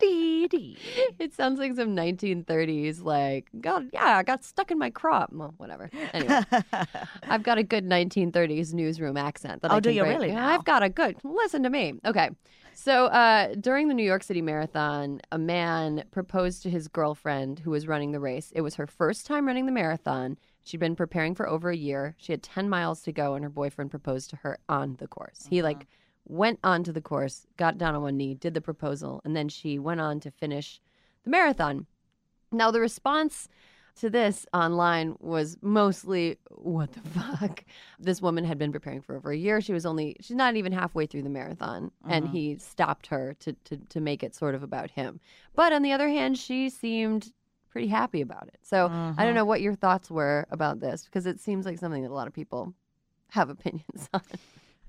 [0.04, 0.76] Fiddle-a-dee-dee.
[1.18, 5.30] It sounds like some 1930s, like, God, yeah, I got stuck in my crop.
[5.32, 5.90] Well, whatever.
[6.12, 6.40] Anyway,
[7.28, 9.62] I've got a good 1930s newsroom accent.
[9.62, 10.16] That I Oh, do you bring.
[10.18, 10.48] really now?
[10.48, 11.16] I've got a good.
[11.24, 11.94] Listen to me.
[12.04, 12.30] Okay.
[12.76, 17.70] So uh, during the New York City Marathon, a man proposed to his girlfriend who
[17.70, 18.52] was running the race.
[18.54, 20.36] It was her first time running the marathon.
[20.64, 22.14] She'd been preparing for over a year.
[22.18, 25.46] She had 10 miles to go, and her boyfriend proposed to her on the course.
[25.48, 25.84] He, like, uh-huh.
[26.26, 29.78] went onto the course, got down on one knee, did the proposal, and then she
[29.78, 30.80] went on to finish
[31.22, 31.86] the marathon.
[32.50, 33.48] Now, the response
[33.96, 37.64] to this online was mostly, what the fuck?
[38.00, 39.60] This woman had been preparing for over a year.
[39.60, 42.32] She was only, she's not even halfway through the marathon, and uh-huh.
[42.32, 45.20] he stopped her to, to, to make it sort of about him.
[45.54, 47.32] But on the other hand, she seemed
[47.74, 48.58] pretty happy about it.
[48.62, 48.86] So
[49.18, 52.10] I don't know what your thoughts were about this, because it seems like something that
[52.10, 52.72] a lot of people
[53.30, 54.22] have opinions on.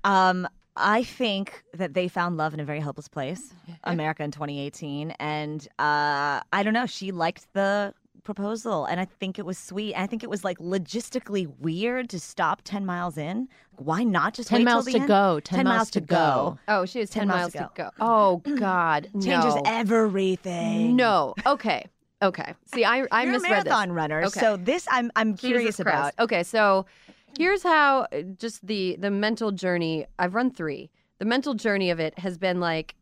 [0.04, 5.10] Um, I think that they found love in a very hopeless place, America in 2018,
[5.18, 6.86] and uh, I don't know.
[6.86, 9.94] She liked the proposal, and I think it was sweet.
[9.96, 13.48] I think it was like logistically weird to stop 10 miles in.
[13.78, 15.08] Why not just 10 wait till miles the to end?
[15.08, 15.40] go.
[15.40, 16.58] 10 miles to go.
[16.68, 17.90] Oh, she has 10, 10 miles, miles to to go.
[18.00, 19.08] Oh, God.
[19.22, 20.94] Changes everything.
[20.96, 21.34] No.
[21.46, 21.86] Okay.
[22.26, 22.54] Okay.
[22.72, 23.94] See, I I You're a marathon this.
[23.94, 24.40] runner, Okay.
[24.40, 26.14] so this I'm I'm curious about.
[26.18, 26.86] Okay, so
[27.38, 30.06] here's how uh, just the the mental journey.
[30.18, 30.90] I've run three.
[31.18, 32.94] The mental journey of it has been like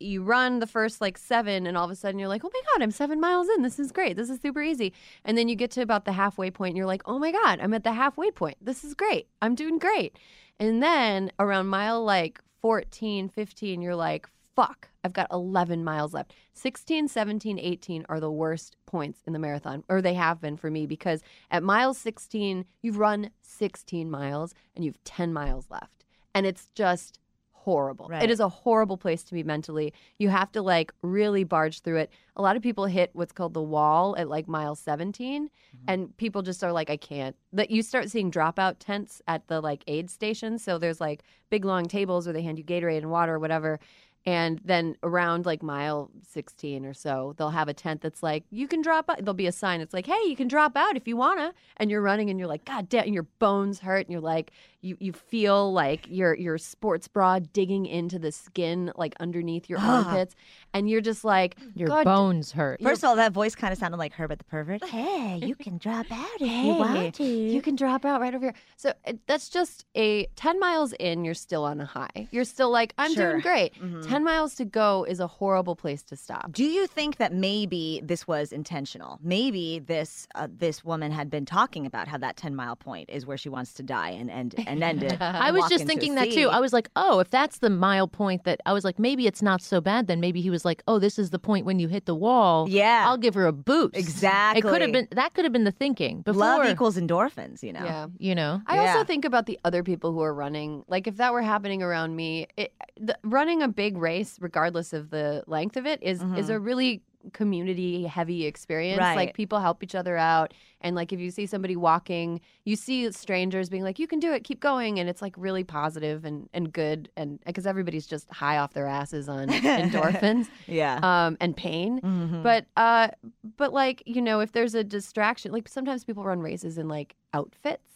[0.00, 2.60] you run the first like seven, and all of a sudden you're like, oh my
[2.72, 3.62] god, I'm seven miles in.
[3.62, 4.16] This is great.
[4.16, 4.92] This is super easy.
[5.24, 7.60] And then you get to about the halfway point, and you're like, oh my god,
[7.60, 8.56] I'm at the halfway point.
[8.60, 9.28] This is great.
[9.40, 10.18] I'm doing great.
[10.60, 16.32] And then around mile like 14, 15, you're like, fuck, I've got 11 miles left.
[16.54, 20.70] 16, 17, 18 are the worst points in the marathon, or they have been for
[20.70, 26.04] me, because at mile 16, you've run 16 miles and you've 10 miles left.
[26.34, 27.20] And it's just
[27.64, 28.08] horrible.
[28.10, 28.22] Right.
[28.22, 29.94] It is a horrible place to be mentally.
[30.18, 32.10] You have to like really barge through it.
[32.36, 35.78] A lot of people hit what's called the wall at like mile 17 mm-hmm.
[35.88, 37.34] and people just are like I can't.
[37.54, 40.62] That you start seeing dropout tents at the like aid stations.
[40.62, 43.80] So there's like big long tables where they hand you Gatorade and water or whatever.
[44.26, 48.66] And then around like mile 16 or so, they'll have a tent that's like, you
[48.66, 49.18] can drop out.
[49.18, 49.82] There'll be a sign.
[49.82, 51.52] It's like, hey, you can drop out if you want to.
[51.76, 54.06] And you're running and you're like, God damn, and your bones hurt.
[54.06, 58.92] And you're like, you, you feel like your, your sports bra digging into the skin,
[58.96, 60.34] like underneath your armpits.
[60.72, 62.82] And you're just like, Your God, bones hurt.
[62.82, 64.82] First of all, that voice kind of sounded like Herbert the pervert.
[64.94, 67.24] Hey, you can drop out if you Hey, want to.
[67.24, 68.54] You can drop out right over here.
[68.76, 72.28] So uh, that's just a 10 miles in, you're still on a high.
[72.30, 73.30] You're still like, I'm Sure.
[73.32, 73.72] doing great.
[74.06, 76.52] 10 miles to go is a horrible place to stop.
[76.52, 79.18] Do you think that maybe this was intentional?
[79.22, 83.26] Maybe this uh, this woman had been talking about how that ten mile point is
[83.26, 85.16] where she wants to die and and and end it.
[85.20, 86.48] I was just thinking a that too.
[86.48, 89.42] I was like, oh, if that's the mile point that I was like, maybe it's
[89.42, 90.06] not so bad.
[90.06, 92.68] Then maybe he was like, oh, this is the point when you hit the wall.
[92.68, 93.04] Yeah.
[93.06, 93.96] I'll give her a boost.
[93.96, 94.60] Exactly.
[94.60, 96.40] It could have been that could have been the thinking before.
[96.40, 97.62] love equals endorphins.
[97.62, 97.84] You know.
[97.84, 98.06] Yeah.
[98.18, 98.62] You know.
[98.66, 98.92] I Yeah.
[98.92, 100.84] also think about the other people who are running.
[100.88, 105.10] Like if that were happening around me, it, the, running a big race, regardless of
[105.10, 109.00] the length of it, is is a really community heavy experience.
[109.00, 109.16] Right.
[109.16, 113.10] Like people help each other out, and like if you see somebody walking, you see
[113.12, 116.48] strangers being like, "You can do it, keep going," and it's like really positive and
[116.52, 119.48] and good, and because everybody's just high off their asses on
[119.84, 121.00] endorphins Yeah.
[121.02, 122.00] um, and pain.
[122.42, 123.08] But uh,
[123.56, 127.16] but like you know, if there's a distraction, like sometimes people run races in like
[127.32, 127.90] outfits,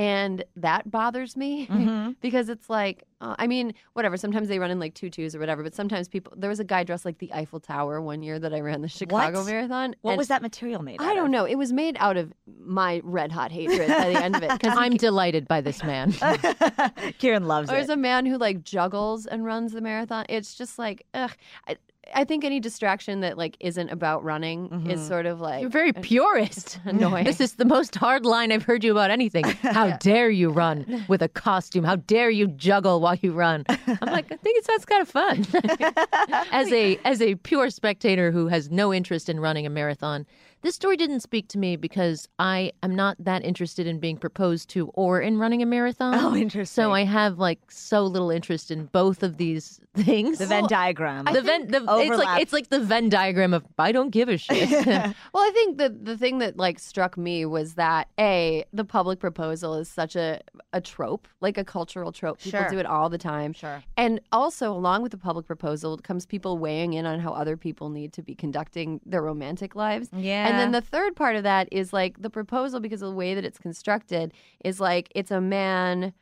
[0.00, 2.12] And that bothers me Mm-hmm.
[2.22, 4.16] because it's like, uh, I mean, whatever.
[4.16, 6.32] Sometimes they run in like tutus or whatever, but sometimes people.
[6.36, 8.88] There was a guy dressed like the Eiffel Tower one year that I ran the
[8.88, 9.46] Chicago What?
[9.46, 9.94] Marathon.
[10.00, 11.00] What was that material made?
[11.02, 11.06] Of?
[11.06, 11.30] I don't of?
[11.32, 11.44] know.
[11.44, 14.50] It was made out of my red hot hatred by the end of it.
[14.52, 16.12] Because I'm delighted by this man.
[17.20, 17.94] Kiran loves Or there's it.
[17.94, 20.24] a man who like juggles and runs the marathon.
[20.30, 21.32] It's just like, ugh.
[21.68, 21.76] I,
[22.14, 24.90] I think any distraction that like isn't about running Mm-hmm.
[24.90, 26.78] is sort of like You're very purist.
[26.84, 27.24] annoying.
[27.24, 29.44] This is the most hard line I've heard you about anything.
[29.62, 31.84] How dare you run with a costume?
[31.84, 33.64] How dare you juggle while you run?
[33.68, 35.46] I'm like, I think it sounds kind of fun.
[36.52, 40.26] as a as a pure spectator who has no interest in running a marathon,
[40.62, 44.68] this story didn't speak to me because I am not that interested in being proposed
[44.70, 46.14] to or in running a marathon.
[46.14, 46.82] Oh, interesting.
[46.82, 50.38] So I have like so little interest in both of these things.
[50.38, 51.24] the Venn diagram.
[51.24, 52.18] the Venn, the, it's overlap.
[52.26, 54.70] like it's like the Venn diagram of I don't give a shit.
[55.32, 59.18] Well, I think the the thing that like struck me was that a the public
[59.20, 60.40] proposal is such a
[60.72, 62.38] a trope, like a cultural trope.
[62.40, 62.68] People Sure.
[62.70, 63.52] do it all the time.
[63.52, 63.82] Sure.
[63.96, 67.88] And also, along with the public proposal, comes people weighing in on how other people
[67.90, 70.08] need to be conducting their romantic lives.
[70.16, 70.49] Yeah.
[70.50, 73.34] And then the third part of that is like the proposal, because of the way
[73.34, 74.32] that it's constructed,
[74.64, 76.12] is like it's a man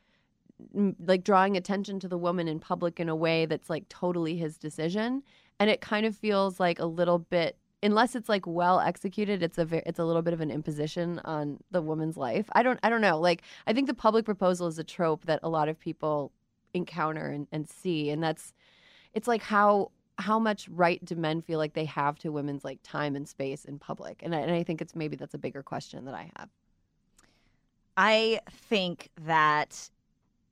[0.77, 4.37] mm, like drawing attention to the woman in public in a way that's like totally
[4.37, 5.23] his decision.
[5.61, 9.57] And it kind of feels like a little bit unless it's like well executed it's
[9.57, 12.49] a ve- it's a little bit of an imposition on the woman's life.
[12.53, 13.19] I don't i don't know.
[13.19, 16.33] Like i think the public proposal is a trope that a lot of people
[16.75, 18.11] encounter and, and see.
[18.11, 18.53] And that's
[19.15, 22.81] it's like how how much right do men feel like they have to women's like
[22.83, 24.21] time and space in public?
[24.23, 26.49] And I, and I think it's maybe that's a bigger question that i have.
[27.97, 29.91] I think that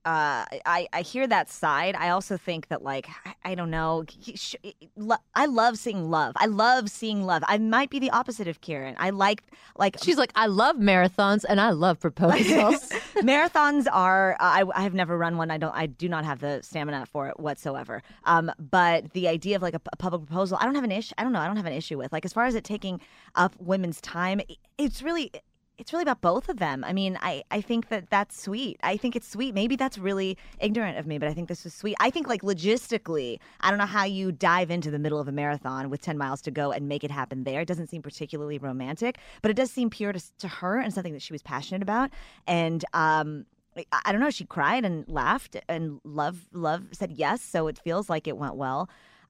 [0.07, 1.97] uh, I I hear that side.
[1.97, 4.05] I also think that like I, I don't know.
[4.35, 4.55] sh-
[4.97, 6.35] lo- I love seeing love.
[6.37, 7.43] I love seeing love.
[7.47, 8.95] I might be the opposite of Kiran.
[8.99, 9.43] I like
[9.77, 12.89] like She's like, I love marathons and I love proposals.
[13.17, 16.61] marathons are I, I have never run one i don't i do not have the
[16.63, 20.65] stamina for it whatsoever um but the idea of like a, a public proposal i
[20.65, 22.33] don't have an issue i don't know i don't have an issue with like as
[22.33, 23.01] far as it taking
[23.35, 24.41] up women's time
[24.79, 25.33] it's really
[25.79, 26.85] it's really about both of them.
[26.85, 28.79] I mean, I, I think that that's sweet.
[28.83, 29.55] I think it's sweet.
[29.55, 31.97] Maybe that's really ignorant of me, but I think this is sweet.
[32.01, 35.33] I think, like, logistically, I don't know how you dive into the middle of a
[35.33, 37.61] marathon with 10 miles to go and make it happen there.
[37.61, 41.13] It doesn't seem particularly romantic, but it does seem pure to, to her and something
[41.13, 42.11] that she was passionate about.
[42.47, 43.45] And, um,
[43.93, 44.31] I- don't know.
[44.31, 47.43] She cried and laughed, and love, love said yes.
[47.43, 48.89] So it feels like it went well.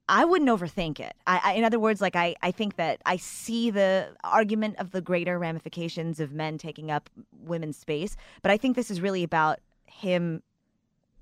[0.09, 1.15] I wouldn't overthink it.
[1.27, 4.93] I, I, in other words, like I, I think that I see the argument of
[4.93, 9.25] the greater ramifications of men taking up women's space, but I think this is really
[9.25, 10.43] about him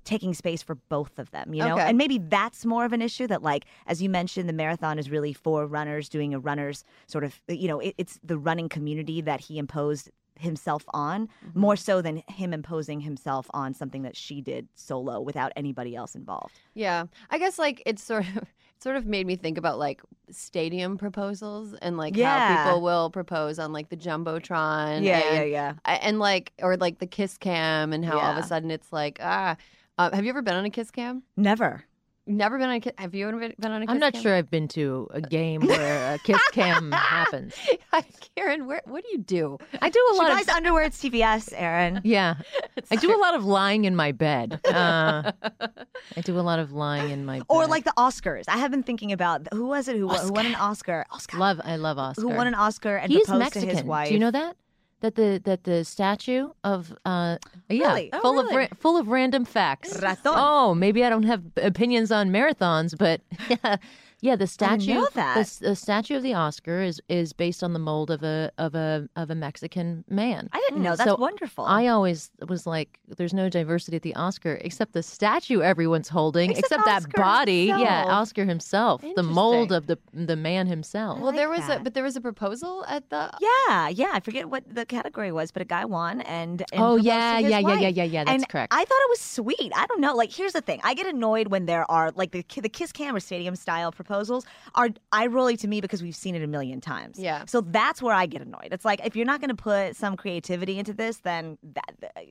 [0.03, 1.73] taking space for both of them, you know?
[1.73, 1.89] Okay.
[1.89, 5.09] And maybe that's more of an issue that, like, as you mentioned, the marathon is
[5.09, 9.19] really for runners doing a runner's sort of, you know, it, it's the running community
[9.21, 14.41] that he imposed himself on more so than him imposing himself on something that she
[14.41, 16.59] did solo without anybody else involved.
[16.73, 18.37] Yeah, I guess like it's sort of
[18.75, 22.55] it sort of made me think about like stadium proposals and like Yeah.
[22.55, 25.03] how people will propose on like the jumbotron.
[25.03, 25.97] Yeah, and, yeah, yeah.
[26.01, 29.19] And like or like the kiss cam and how all of a sudden it's like
[29.21, 29.55] ah.
[29.97, 31.23] Uh, have you ever been on a kiss cam?
[31.37, 31.85] Never.
[32.27, 32.93] Never been on a kiss.
[32.97, 34.21] Have you ever been been on a kiss I'm not cam?
[34.23, 37.53] sure I've been to a game where a kiss cam happens.
[38.35, 39.57] Kiran, where what do you do?
[39.81, 42.01] I do a She lot buys of underwear at CVS, Erin.
[42.03, 42.35] yeah.
[42.89, 44.59] I do a lot of lying in my bed.
[44.75, 45.31] Uh,
[46.17, 47.45] I do a lot of lying in my bed.
[47.47, 48.43] Or like the Oscars.
[48.47, 51.05] I have been thinking about who was it who, who won an Oscar?
[51.11, 51.37] Oscar.
[51.37, 51.61] love.
[51.63, 52.21] I love Oscar.
[52.23, 53.69] Who won an Oscar and He's proposed Mexican.
[53.69, 54.07] to his wife?
[54.09, 54.57] Do you know that?
[55.05, 57.37] That the that the statue of uh
[57.69, 58.09] yeah Really?
[58.11, 60.01] Oh, full of ra- full of random facts.
[60.01, 60.33] Raton.
[60.35, 63.75] Oh, maybe I don't have opinions on marathons, but yeah,
[64.21, 65.35] yeah the statue know that.
[65.45, 68.75] The, the statue of the Oscar is is based on the mold of a of
[68.75, 70.49] a of a Mexican man.
[70.53, 70.93] I didn't know.
[70.93, 70.97] Mm.
[70.97, 71.65] That's So wonderful.
[71.65, 76.51] I always was like, there's no diversity at the Oscar except the statue everyone's holding,
[76.51, 77.65] Except except, that Oscar body.
[77.65, 78.05] Yeah.
[78.07, 81.19] Oscar himself, the mold of the the man himself.
[81.19, 84.11] Well, there like was a but there was a proposal at the yeah, yeah.
[84.13, 87.07] I forget what the category was, but a guy won and, and Oh, proposed to
[87.07, 87.81] yeah, his yeah, yeah, wife.
[87.81, 88.73] yeah, yeah, yeah, that's and correct.
[88.73, 89.71] I thought it was sweet.
[89.75, 90.13] I don't know.
[90.15, 93.21] Like, here's the thing: I get annoyed when there are like the the kiss Camera
[93.21, 97.17] stadium style proposals are eye rolly to me because we've seen it a million times.
[97.19, 97.45] Yeah.
[97.47, 98.69] So that's where I get annoyed.
[98.71, 102.21] It's like if you're not going to put some creativity into this, then that, uh,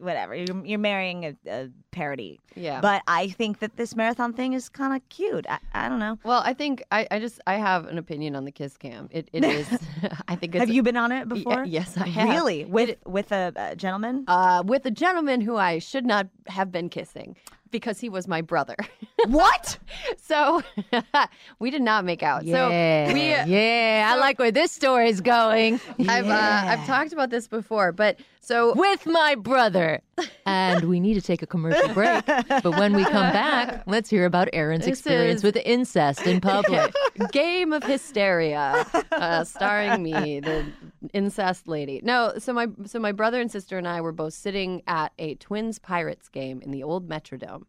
[0.00, 0.34] whatever.
[0.34, 2.40] You're, you're marrying a, a parody.
[2.54, 2.80] Yeah.
[2.80, 5.46] But I think that this marathon thing is kind of cute.
[5.48, 6.18] I, I don't know.
[6.24, 9.08] Well, I think I, I just I have an opinion on the kiss cam.
[9.10, 9.66] It it is
[10.28, 11.64] I think it's Have you been on it Y- before?
[11.64, 12.28] yes, I have.
[12.30, 12.64] Really?
[12.64, 14.24] With with a, a gentleman?
[14.28, 17.36] uh, with a gentleman who I should not have been kissing.
[17.70, 18.76] Because he was my brother.
[19.26, 19.78] What?
[20.16, 20.62] so
[21.58, 22.44] we did not make out.
[22.44, 25.80] Yeah, So we yeah, I like where this story is going.
[26.08, 30.00] I've uh, I've talked about this before, but so with my brother.
[30.46, 32.24] And we need to take a commercial break.
[32.26, 36.40] But when we come back, let's hear about Erin's This experience is- with incest in
[36.40, 36.92] public.
[37.32, 40.64] Game of Hysteria, uh, starring me, the
[41.12, 42.00] incest lady.
[42.02, 45.34] No, so my so my brother and sister and I were both sitting at a
[45.36, 47.64] Twins Pirates game in the old Metrodome.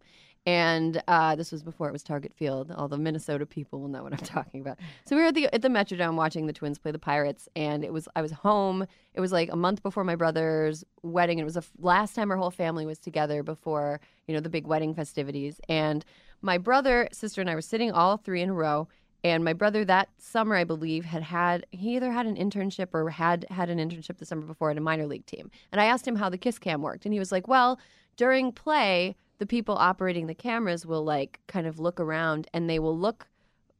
[0.45, 2.71] And uh, this was before it was Target Field.
[2.71, 4.79] All the Minnesota people will know what I'm talking about.
[5.05, 7.83] So we were at the at the Metrodome watching the Twins play the Pirates, and
[7.83, 8.85] it was I was home.
[9.13, 11.39] It was like a month before my brother's wedding.
[11.39, 14.65] It was the last time our whole family was together before you know the big
[14.65, 15.59] wedding festivities.
[15.67, 16.05] And
[16.41, 18.87] my brother, sister, and I were sitting all three in a row.
[19.21, 23.09] And my brother that summer, I believe, had had he either had an internship or
[23.09, 25.51] had had an internship the summer before at a minor league team.
[25.73, 27.77] And I asked him how the kiss cam worked, and he was like, "Well,
[28.15, 32.79] during play, the people operating the cameras will like kind of look around and they
[32.79, 33.27] will look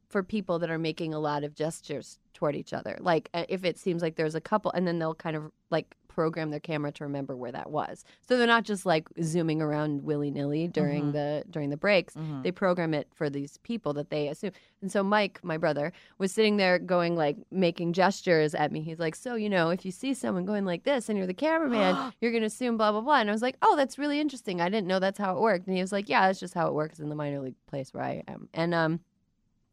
[0.10, 2.97] for people that are making a lot of gestures toward each other.
[2.99, 5.95] Like uh, if it seems like there's a couple, and then they'll kind of like
[6.07, 8.03] program their camera to remember where that was.
[8.28, 11.14] So they're not just like zooming around willy nilly during Mhm.
[11.14, 12.16] the during the breaks.
[12.16, 12.43] Mhm.
[12.43, 14.51] They program it for these people that they assume.
[14.82, 18.82] And so Mike, my brother, was sitting there going like making gestures at me.
[18.82, 21.34] He's like, "So you know, if you see someone going like this and you're the
[21.34, 24.60] cameraman, you're gonna assume blah blah blah." And I was like, "Oh, that's really interesting.
[24.60, 26.68] I didn't know that's how it worked." And he was like, "Yeah, that's just how
[26.68, 28.99] it works in the minor league place where I am." And um.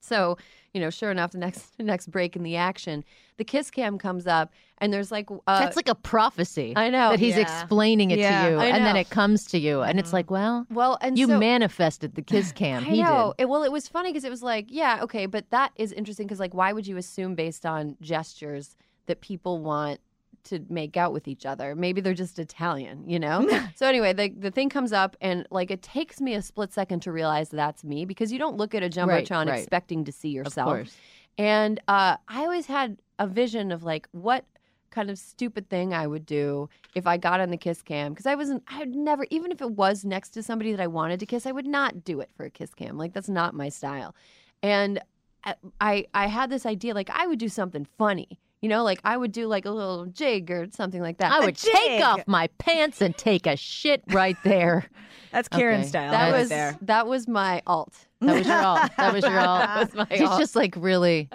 [0.00, 0.36] So,
[0.72, 3.04] you know, sure enough, the next the next break in the action,
[3.36, 6.74] the kiss cam comes up, and there's like uh, That's like a prophecy.
[6.76, 7.42] I know that he's Yeah.
[7.42, 10.66] explaining it Yeah, to you, and then it comes to you, and it's like, well,
[10.70, 12.82] well, and you so, manifested the kiss cam.
[12.84, 13.34] I he know.
[13.36, 13.42] did.
[13.42, 16.26] It, well, it was funny because it was like, yeah, okay, but that is interesting
[16.26, 18.76] because like, why would you assume based on gestures
[19.06, 20.00] that people want
[20.46, 21.74] to make out with each other?
[21.74, 23.46] Maybe they're just Italian, you know.
[23.76, 27.00] so anyway, the the thing comes up and like it takes me a split second
[27.00, 29.58] to realize that's me because you don't look at a Right, jumbotron right.
[29.58, 30.68] expecting to see yourself.
[30.68, 30.96] course.
[31.38, 34.44] And uh, I always had a vision of like what
[34.90, 38.24] kind of stupid thing I would do if I got on the kiss cam because
[38.24, 41.20] I wasn't I would never even if it was next to somebody that I wanted
[41.20, 43.68] to kiss I would not do it for a kiss cam like that's not my
[43.68, 44.14] style
[44.62, 45.00] and
[45.44, 49.00] I I, I had this idea like I would do something funny you know like
[49.04, 52.20] I would do like a little jig or something like that I would take off
[52.26, 54.88] my pants and take a shit right there.
[55.32, 55.86] That's Kiran Okay.
[55.88, 56.10] style.
[56.12, 56.76] that right was there.
[56.82, 58.90] that was my alt That was your alt.
[58.96, 59.60] That was your alt.
[59.66, 60.40] That was my She's alt.
[60.40, 61.28] just like really.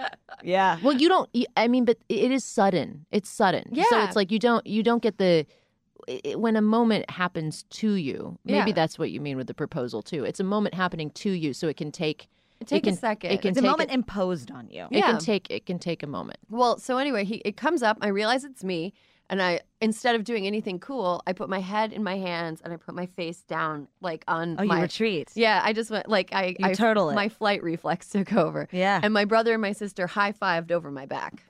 [0.44, 0.80] Yeah.
[0.82, 1.30] Well, you don't.
[1.34, 3.06] you- I mean, but it is sudden.
[3.12, 3.66] It's sudden.
[3.76, 4.06] So Yeah.
[4.08, 4.66] it's like you don't.
[4.66, 5.46] You don't get the.
[6.08, 8.76] it- when a moment happens to you, maybe Yeah.
[8.76, 10.24] that's what you mean with the proposal too.
[10.24, 12.28] It's a moment happening to you, so it can take.
[12.62, 13.32] It take a second.
[13.32, 14.84] It can It's a moment It, imposed on you.
[14.92, 15.08] it Yeah.
[15.12, 15.50] can take.
[15.50, 16.38] It can take a moment.
[16.50, 17.98] Well, so anyway, he it comes up.
[18.02, 18.94] I realize it's me,
[19.30, 22.72] and I instead of doing anything cool, I put my head in my hands and
[22.72, 24.82] I put my face down, like on Oh, you my.
[24.82, 25.32] retreat.
[25.36, 26.56] yeah, I just went like I.
[26.60, 27.16] You I turtle it.
[27.16, 28.68] My flight reflex took over.
[28.72, 29.00] Yeah.
[29.02, 31.44] and my brother and my sister high fived over my back.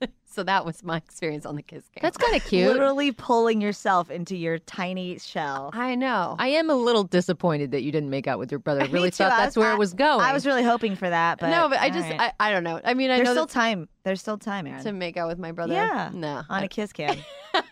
[0.32, 2.00] so that was my experience on the kiss cam.
[2.02, 2.68] That's kind of cute.
[2.72, 5.70] Literally pulling yourself into your tiny shell.
[5.72, 6.36] I know.
[6.38, 8.82] I am a little disappointed that you didn't make out with your brother.
[8.82, 9.24] I really too.
[9.24, 10.20] thought I that's where I- it was going.
[10.20, 12.32] I was really hoping for that, but no, but I just right.
[12.38, 12.80] I, I don't know.
[12.84, 13.88] I mean, I There's know still time.
[14.04, 14.82] There's still time, Erin.
[14.84, 15.74] to make out with my brother.
[15.74, 16.10] Yeah.
[16.12, 16.28] no.
[16.28, 17.16] on I- a kiss cam.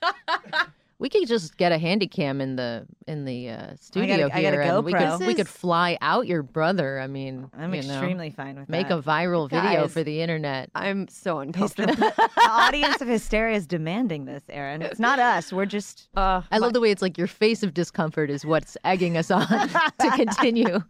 [1.01, 4.31] We could just get a handy cam in the in the uh, studio I got
[4.37, 5.19] a here, and we GoPro.
[5.19, 7.01] could we could is- fly out your brother.
[7.01, 8.71] I mean, I'm you know, extremely fine with that.
[8.71, 8.99] make that.
[8.99, 9.93] a viral video Guys.
[9.95, 10.71] for the internet.
[10.75, 11.95] I'm so His- uncomfortable.
[11.97, 14.83] the, the audience of hysteria is demanding this, Erin.
[14.83, 15.53] It's not us.
[15.53, 18.77] We're just Uh, I love the way it's like your face of discomfort is what's
[18.85, 19.47] egging us on
[20.01, 20.81] to continue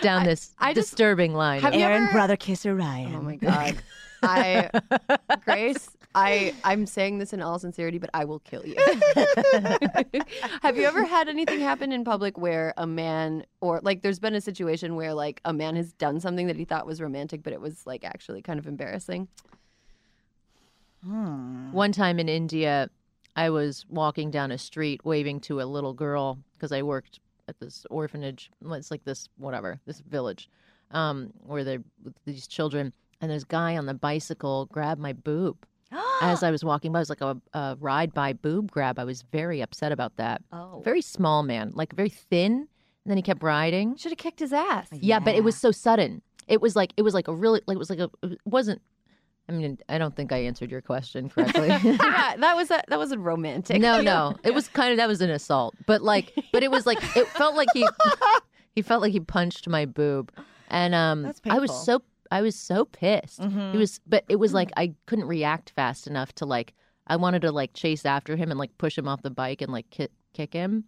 [0.00, 1.60] down this I just- disturbing line.
[1.60, 3.16] Have you Erin ever- brother kiss Ryan.
[3.16, 3.74] Oh my god.
[4.22, 4.70] I
[5.44, 8.74] Grace, I I'm saying this in all sincerity, but I will kill you.
[10.62, 14.34] Have you ever had anything happen in public where a man or like there's been
[14.34, 17.52] a situation where like a man has done something that he thought was romantic but
[17.52, 19.28] it was like actually kind of embarrassing?
[21.72, 22.88] One time in India,
[23.36, 27.60] I was walking down a street waving to a little girl because I worked at
[27.60, 28.50] this orphanage.
[28.64, 30.48] It's like this, whatever, this village
[30.92, 32.94] um, where they're with these children.
[33.20, 35.66] And this guy on the bicycle grabbed my boob
[36.20, 36.98] as I was walking by.
[36.98, 38.98] It was like a, a ride by boob grab.
[38.98, 40.42] I was very upset about that.
[40.52, 40.82] Oh.
[40.84, 42.52] Very small man, like very thin.
[42.52, 43.96] And then he kept riding.
[43.96, 44.88] Should have kicked his ass.
[44.92, 46.22] Yeah, but it was so sudden.
[46.48, 48.82] It was like it was like a really like it was like a it wasn't.
[49.48, 51.68] I mean, I don't think I answered your question correctly.
[51.84, 53.80] yeah, that was a that was a romantic.
[53.80, 56.84] no, no, it was kind of that was an assault, but like, but it was
[56.84, 57.86] like it felt like he
[58.74, 60.32] he felt like he punched my boob,
[60.68, 63.40] and um, I was so I was so pissed.
[63.40, 63.72] Mm-hmm.
[63.72, 66.74] He was, but it was like I couldn't react fast enough to like
[67.06, 69.72] I wanted to like chase after him and like push him off the bike and
[69.72, 70.84] like ki- kick him,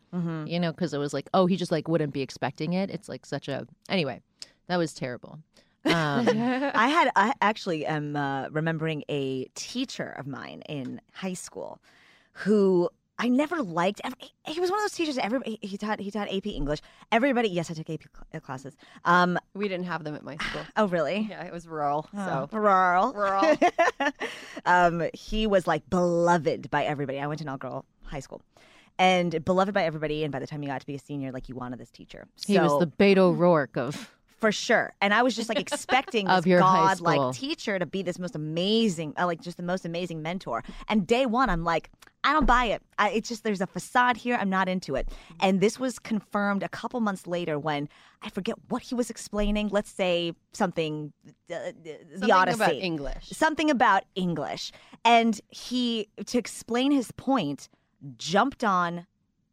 [0.47, 2.91] you know, because it was like, oh, he just like wouldn't be expecting it.
[2.91, 4.21] It's like such a anyway.
[4.67, 5.39] That was terrible.
[5.85, 5.93] Um,
[6.75, 11.81] I had I actually am uh, remembering a teacher of mine in high school
[12.33, 14.01] who I never liked.
[14.05, 14.15] Ever,
[14.47, 15.17] he was one of those teachers.
[15.17, 16.81] that Everybody he taught he taught AP English.
[17.11, 18.77] Everybody, yes, I took AP cl- uh, classes.
[19.05, 20.63] Um, We didn't have them at my school.
[20.77, 21.27] oh really?
[21.29, 22.09] Yeah, it was rural.
[22.15, 23.13] So Rural.
[23.13, 23.57] Rural.
[24.67, 27.19] um, he was like beloved by everybody.
[27.21, 28.43] I went to an all girl high school.
[29.01, 31.49] And beloved by everybody, and by the time you got to be a senior, like
[31.49, 32.27] you wanted this teacher.
[32.47, 34.93] he was the Beto Rourke of for sure.
[35.01, 39.15] And I was just like expecting this god like teacher to be this most amazing,
[39.19, 40.63] uh, like just the most amazing mentor.
[40.89, 41.91] And day one, I'm like,
[42.25, 42.83] I don't buy it.
[42.99, 44.37] I, it's just there's a facade here.
[44.41, 45.09] I'm not into it.
[45.41, 47.89] And this was confirmed a couple months later when
[48.23, 49.69] I forget what he was explaining.
[49.69, 53.29] Let's say something, uh, the Something Odyssey, about English.
[53.31, 54.73] something about English,
[55.05, 57.69] and he to explain his point
[58.17, 59.07] jumped on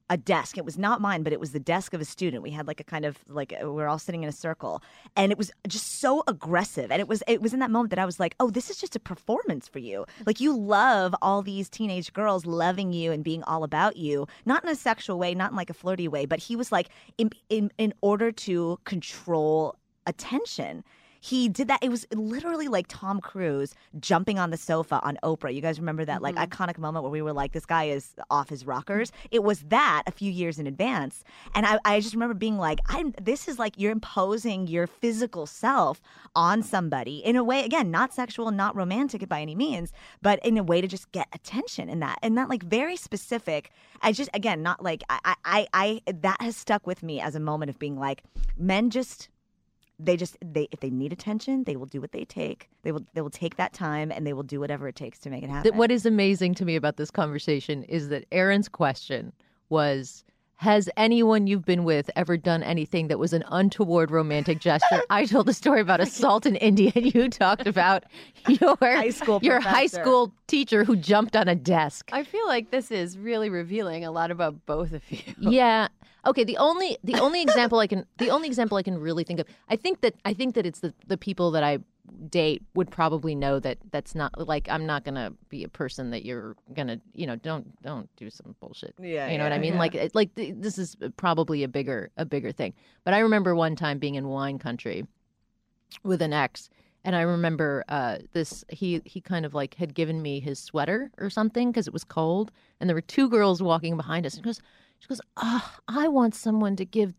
[0.09, 0.57] a desk.
[0.57, 2.43] It was not mine, but it was the desk of a student.
[2.43, 4.83] We had like a kind of like uh, we we're all sitting in a circle,
[5.15, 6.91] and it was just so aggressive.
[6.91, 8.77] And it was it was in that moment that I was like, oh, this is
[8.77, 10.05] just a performance for you.
[10.25, 14.63] Like you love all these teenage girls loving you and being all about you, not
[14.63, 17.31] in a sexual way, not in like a flirty way, but he was like in
[17.49, 19.75] in in order to control
[20.05, 20.83] attention.
[21.25, 21.79] He did that.
[21.81, 25.51] It was literally like Tom Cruise jumping on the sofa on Oprah.
[25.51, 26.43] You guys remember that like mm-hmm.
[26.43, 29.09] iconic moment where we were like, this guy is off his rockers?
[29.09, 29.27] Mm-hmm.
[29.31, 31.23] It was that a few years in advance.
[31.55, 35.47] And I, I just remember being like, I'm this is like you're imposing your physical
[35.47, 35.99] self
[36.35, 40.59] on somebody in a way, again, not sexual, not romantic by any means, but in
[40.59, 42.19] a way to just get attention in that.
[42.21, 43.71] And that like very specific.
[44.03, 47.39] I just again, not like I I I that has stuck with me as a
[47.39, 48.21] moment of being like,
[48.59, 49.29] men just
[49.99, 52.69] they just they if they need attention they will do what they take.
[52.83, 55.29] They will they will take that time and they will do whatever it takes to
[55.29, 59.31] make it happen what is amazing to me about this conversation is that Erin's question
[59.69, 60.23] was
[60.57, 65.01] has anyone you've been with ever done anything that was an untoward romantic gesture?
[65.09, 68.05] I told a story about assault in India, and you talked about
[68.47, 72.09] your High school your high school teacher who jumped on a desk.
[72.13, 75.19] I feel like this is really revealing a lot about both of you.
[75.39, 75.87] Yeah.
[76.25, 76.43] Okay.
[76.43, 79.47] The only the only example I can the only example I can really think of.
[79.69, 81.79] I think that I think that it's the the people that I
[82.29, 86.23] date would probably know that that's not like I'm not gonna be a person that
[86.25, 88.93] you're gonna you know don't don't do some bullshit.
[89.01, 89.73] Yeah, You know what I mean?
[89.73, 89.79] yeah.
[89.79, 92.73] Like it- like th- this is probably a bigger a bigger thing.
[93.03, 95.05] But I remember one time being in wine country
[96.03, 96.69] with an ex.
[97.03, 98.65] And I remember uh, this.
[98.69, 102.03] He he kind of like had given me his sweater or something because it was
[102.03, 104.33] cold, and there were two girls walking behind us.
[104.33, 104.59] And goes,
[104.97, 107.13] she goes, "Oh, I want someone to give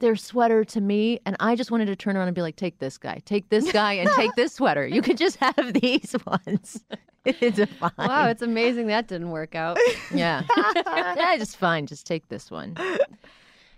[0.00, 2.78] their sweater to me," and I just wanted to turn around and be like, "Take
[2.78, 4.86] this guy, take this guy, and take this sweater.
[4.86, 6.84] You could just have these ones.
[7.24, 7.90] it's fine.
[7.98, 9.78] Wow, it's amazing that didn't work out.
[10.12, 10.42] yeah,
[10.86, 11.86] yeah, just fine.
[11.86, 12.76] Just take this one.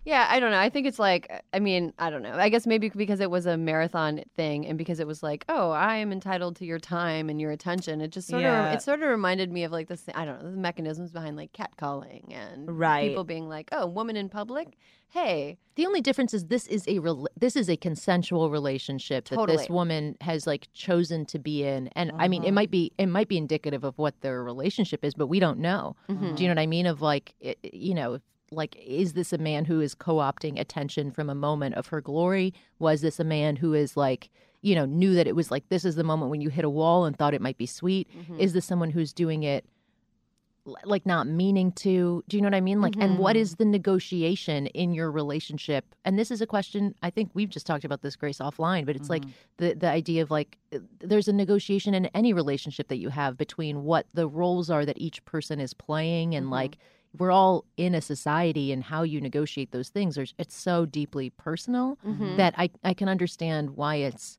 [0.07, 0.59] Yeah, I don't know.
[0.59, 2.32] I think it's like, I mean, I don't know.
[2.32, 5.72] I guess maybe because it was a marathon thing and because it was like, oh,
[5.72, 8.00] I am entitled to your time and your attention.
[8.00, 8.68] It just sort Yeah.
[8.68, 11.36] of, it sort of reminded me of like this, I don't know, the mechanisms behind
[11.36, 13.09] like catcalling and Right.
[13.09, 14.76] people being like, oh, woman in public,
[15.11, 19.46] hey, The only difference is this is a rel- this is a consensual relationship that
[19.48, 22.54] this woman has like chosen to be in, and I mean it Uh-huh.
[22.54, 25.96] might be it might be indicative of what their relationship is, but we don't know.
[26.09, 26.34] Mm-hmm.
[26.36, 26.86] Do you know what I mean?
[26.86, 28.20] Of like it, you know.
[28.51, 32.01] Like, is this a man who is co opting attention from a moment of her
[32.01, 32.55] glory?
[32.78, 34.30] Was this a man who is like,
[34.62, 36.70] you know, knew that it was like, this is the moment when you hit a
[36.70, 38.09] wall and thought it might be sweet?
[38.16, 38.40] Mm-hmm.
[38.40, 39.64] Is this someone who's doing it
[40.84, 43.64] like not meaning to do you know what i mean like and what is the
[43.64, 48.03] negotiation in your relationship and this is a question i think we've just talked about
[48.03, 49.22] this grace offline but it's like
[49.59, 53.36] the the idea of like uh, there's a negotiation in any relationship that you have
[53.36, 56.78] between what the roles are that each person is playing and like
[57.18, 61.30] we're all in a society and how you negotiate those things there's it's so deeply
[61.30, 62.36] personal mm-hmm.
[62.36, 64.38] that i i can understand why it's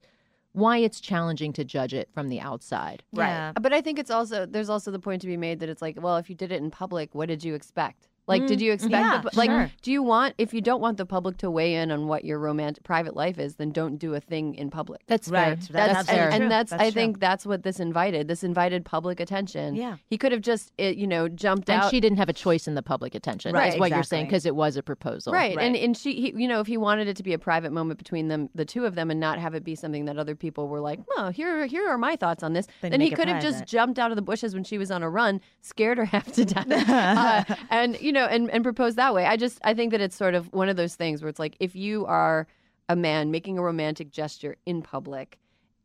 [0.58, 3.52] why it's challenging to judge it from the outside Yeah.
[3.62, 6.02] But I think it's also there's also the point to be made that it's like,
[6.02, 8.08] well, if you did it in public, what did you expect?
[8.28, 9.72] Like, did you expect yeah, the, like sure.
[9.82, 12.40] do you want if you don't want the public to weigh in on what your
[12.40, 15.02] romantic private life is, then don't do a thing in public.
[15.08, 15.58] that's Right.
[15.64, 15.74] fair.
[15.74, 16.36] That's that's fair true.
[16.42, 16.92] and that's, That's I true.
[16.92, 18.28] think that's what this invited.
[18.28, 19.76] This invited public attention.
[19.76, 19.98] Yeah.
[20.08, 21.74] he could have just it, you know jumped out.
[21.74, 21.92] and out.
[21.92, 23.54] she didn't have a choice in the public attention.
[23.54, 25.32] Right, is what you're saying because it was a proposal.
[25.34, 25.58] Right.
[25.58, 27.98] and and she, he, you know, if he wanted it to be a private moment
[27.98, 30.68] between them, the two of them, and not have it be something that other people
[30.68, 33.42] were like, "Oh, here, here are my thoughts on this," Then then, he could have
[33.42, 36.32] just jumped out of the bushes when she was on a run, scared her half
[36.34, 39.26] to death, uh, and you know, and and propose that way.
[39.26, 41.56] I just, I think that it's sort of one of those things where it's like,
[41.60, 42.48] if you are
[42.90, 45.38] a man making a romantic gesture in public.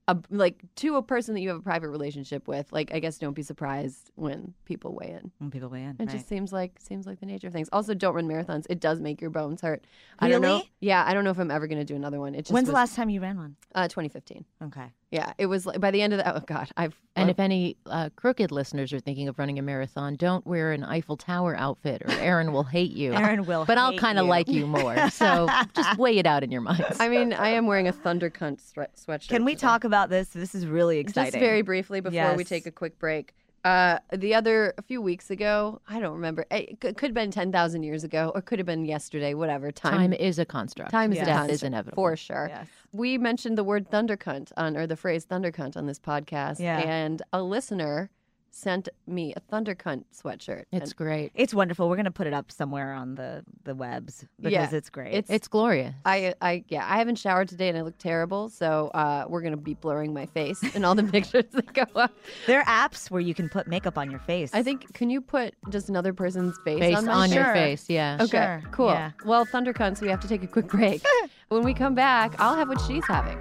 [0.08, 3.18] a, like to a person that you have a private relationship with, like I guess
[3.18, 5.30] don't be surprised when people weigh in.
[5.38, 6.08] When people weigh in, It right.
[6.10, 7.68] just seems like seems like the nature of things.
[7.72, 8.66] Also, don't run marathons.
[8.68, 9.84] It does make your bones hurt.
[10.18, 10.56] I don't know.
[10.56, 10.72] Really?
[10.80, 12.34] Yeah, I don't know if I'm ever going to do another one.
[12.34, 13.56] It just When's the last time you ran one?
[13.76, 14.44] Uh, 2015.
[14.64, 14.86] Okay.
[15.12, 16.36] Yeah, it was like by the end of the.
[16.36, 20.16] Oh God, I've And if any uh, crooked listeners are thinking of running a marathon,
[20.16, 23.12] don't wear an Eiffel Tower outfit, or Erin will hate you.
[23.12, 25.10] Erin will but I'll kind of like you more.
[25.10, 26.98] So just weigh it out in your minds.
[26.98, 29.28] I mean, I am wearing a Thunder Cunt sweatshirt.
[29.28, 29.60] Can we today.
[29.60, 30.30] talk about this?
[30.30, 31.32] This is really exciting.
[31.32, 33.34] Just very briefly before we take a quick break.
[33.64, 36.44] Uh, the other a few weeks ago, I don't remember.
[36.50, 39.34] It could could have been ten thousand years ago, or could have been yesterday.
[39.34, 39.70] Whatever.
[39.70, 40.90] Time, Time is a construct.
[40.90, 41.94] Time is Death a construct, is inevitable.
[42.02, 42.46] for sure.
[42.50, 42.66] Yes.
[42.92, 46.58] We mentioned the word thunder cunt on, or the phrase thunder cunt on this podcast,
[46.58, 46.78] Yeah.
[46.80, 48.10] and a listener
[48.54, 50.64] sent me a thunder cunt sweatshirt.
[50.72, 51.32] It's And great.
[51.34, 51.88] It's wonderful.
[51.88, 54.70] We're gonna put it up somewhere on the the webs because Yeah.
[54.76, 55.14] it's great.
[55.14, 55.94] It's It's glorious.
[56.04, 59.56] I, I, yeah, I haven't showered today and I look terrible, so uh, we're gonna
[59.56, 62.12] be blurring my face in all the pictures that go up.
[62.46, 64.50] there are apps where you can put makeup on your face.
[64.52, 67.54] I think, can you put just another person's face, Face on, on, my your shirt?
[67.54, 68.18] face, yeah.
[68.20, 68.88] Okay, Sure, cool.
[68.90, 69.12] yeah.
[69.24, 71.02] Well, Thunder Cunts, we have to take a quick break.
[71.48, 73.40] when we come back, I'll have what she's having.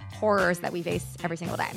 [0.21, 1.71] horrors that we face every single day.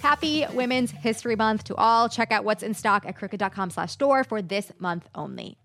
[0.00, 2.08] Happy Women's History Month to all.
[2.08, 5.58] Check out what's in stock at crooked.com slash store for this month only.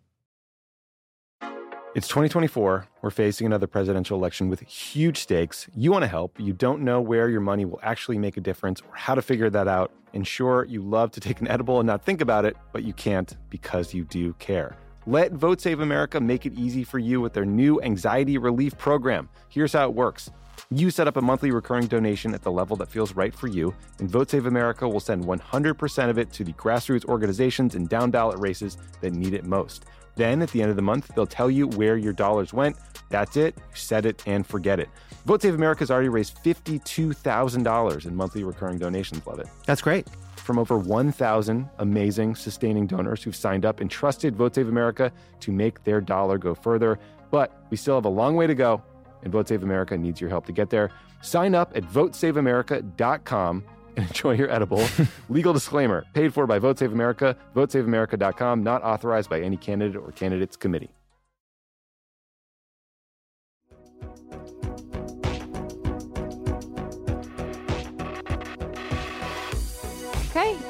[1.95, 2.88] It's 2024.
[3.01, 5.69] We're facing another presidential election with huge stakes.
[5.73, 6.38] You want to help.
[6.38, 9.49] You don't know where your money will actually make a difference or how to figure
[9.49, 9.93] that out.
[10.13, 12.91] And sure, you love to take an edible and not think about it, but you
[12.91, 14.76] can't because you do care.
[15.07, 19.30] Let Vote Save America make it easy for you with their new anxiety relief program.
[19.47, 20.30] Here's how it works.
[20.72, 23.72] You set up a monthly recurring donation at the level that feels right for you,
[23.99, 28.09] and Vote Save America will send 100% of it to the grassroots organizations and down
[28.09, 29.86] ballot races that need it most.
[30.16, 32.78] Then at the end of the month, they'll tell you where your dollars went.
[33.09, 33.55] That's it.
[33.55, 34.89] You set it and forget it.
[35.26, 39.26] Vote Save America has already raised $52,000 in monthly recurring donations.
[39.28, 39.47] Love it.
[39.68, 40.07] That's great.
[40.38, 45.11] From over 1,000 amazing sustaining donors who've signed up and trusted Vote Save America
[45.41, 46.97] to make their dollar go further.
[47.30, 48.82] But we still have a long way to go,
[49.26, 50.89] and Vote Save America needs your help to get there.
[51.21, 53.63] Sign up at votesaveamerica.com
[53.97, 54.82] and enjoy your edible.
[55.30, 60.13] Legal disclaimer paid for by Vote Save America, votesaveamerica.com, not authorized by any candidate or
[60.13, 60.94] candidates committee.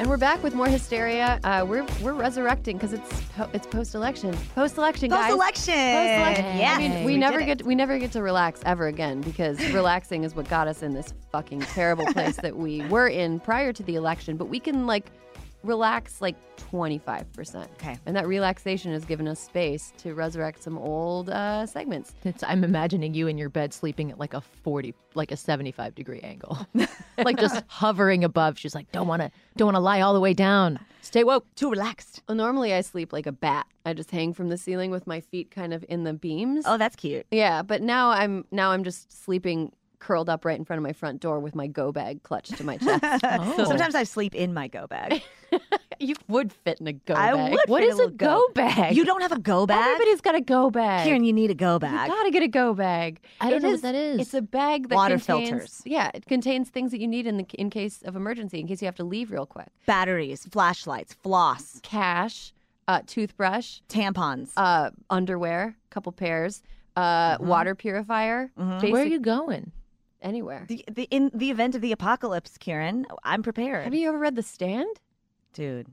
[0.05, 1.39] And we're back with more hysteria.
[1.43, 5.31] Uh, we're we're resurrecting because it's po- it's post election, post election, guys.
[5.31, 5.73] Post-election.
[5.73, 6.57] Post-election.
[6.59, 9.57] Yes, I mean, we, we never get we never get to relax ever again because
[9.73, 13.73] relaxing is what got us in this fucking terrible place that we were in prior
[13.73, 14.37] to the election.
[14.37, 15.09] But we can like
[15.65, 17.69] relax like twenty five percent.
[17.73, 17.97] Okay.
[18.05, 22.13] and that relaxation has given us space to resurrect some old uh, segments.
[22.23, 25.95] It's, I'm imagining you in your bed sleeping at like a 40, like a 75
[25.95, 26.57] degree angle,
[27.17, 28.57] like just hovering above.
[28.57, 30.79] She's like, don't want to, don't want to lie all the way down.
[31.01, 31.45] Stay woke.
[31.55, 32.23] Too relaxed.
[32.27, 33.67] Well, normally I sleep like a bat.
[33.85, 36.65] I just hang from the ceiling with my feet kind of in the beams.
[36.67, 37.27] Oh, that's cute.
[37.29, 40.93] Yeah, but now I'm now I'm just sleeping curled up right in front of my
[40.93, 43.03] front door with my go bag clutched to my chest.
[43.23, 43.65] Oh.
[43.65, 45.21] Sometimes I sleep in my go bag.
[45.99, 47.51] you would fit in a go I bag.
[47.53, 47.59] would.
[47.69, 48.95] What fit is a little go bag?
[48.95, 49.93] You don't have a go bag?
[49.93, 51.07] Everybody's got a go bag.
[51.07, 52.09] Kiran, you need a go bag.
[52.09, 53.19] you gotta get a go bag.
[53.41, 54.21] I don't It know what that is.
[54.21, 55.81] It's a bag that Water contains, filters.
[55.85, 58.81] Yeah, it contains things that you need in the in case of emergency, in case
[58.81, 59.67] you have to leave real quick.
[59.85, 62.53] Batteries, flashlights, floss, Cash,
[62.87, 64.51] uh, toothbrush, tampons.
[64.57, 66.61] uh, underwear, a couple pairs,
[66.95, 67.47] uh, Mm-hmm.
[67.47, 68.51] water purifier.
[68.55, 69.71] Where are you going?
[70.25, 70.65] Anywhere.
[70.67, 73.83] the, the, in the event of the apocalypse, Kiran, I'm prepared.
[73.83, 74.99] Have you ever read The Stand?
[75.53, 75.87] Dude,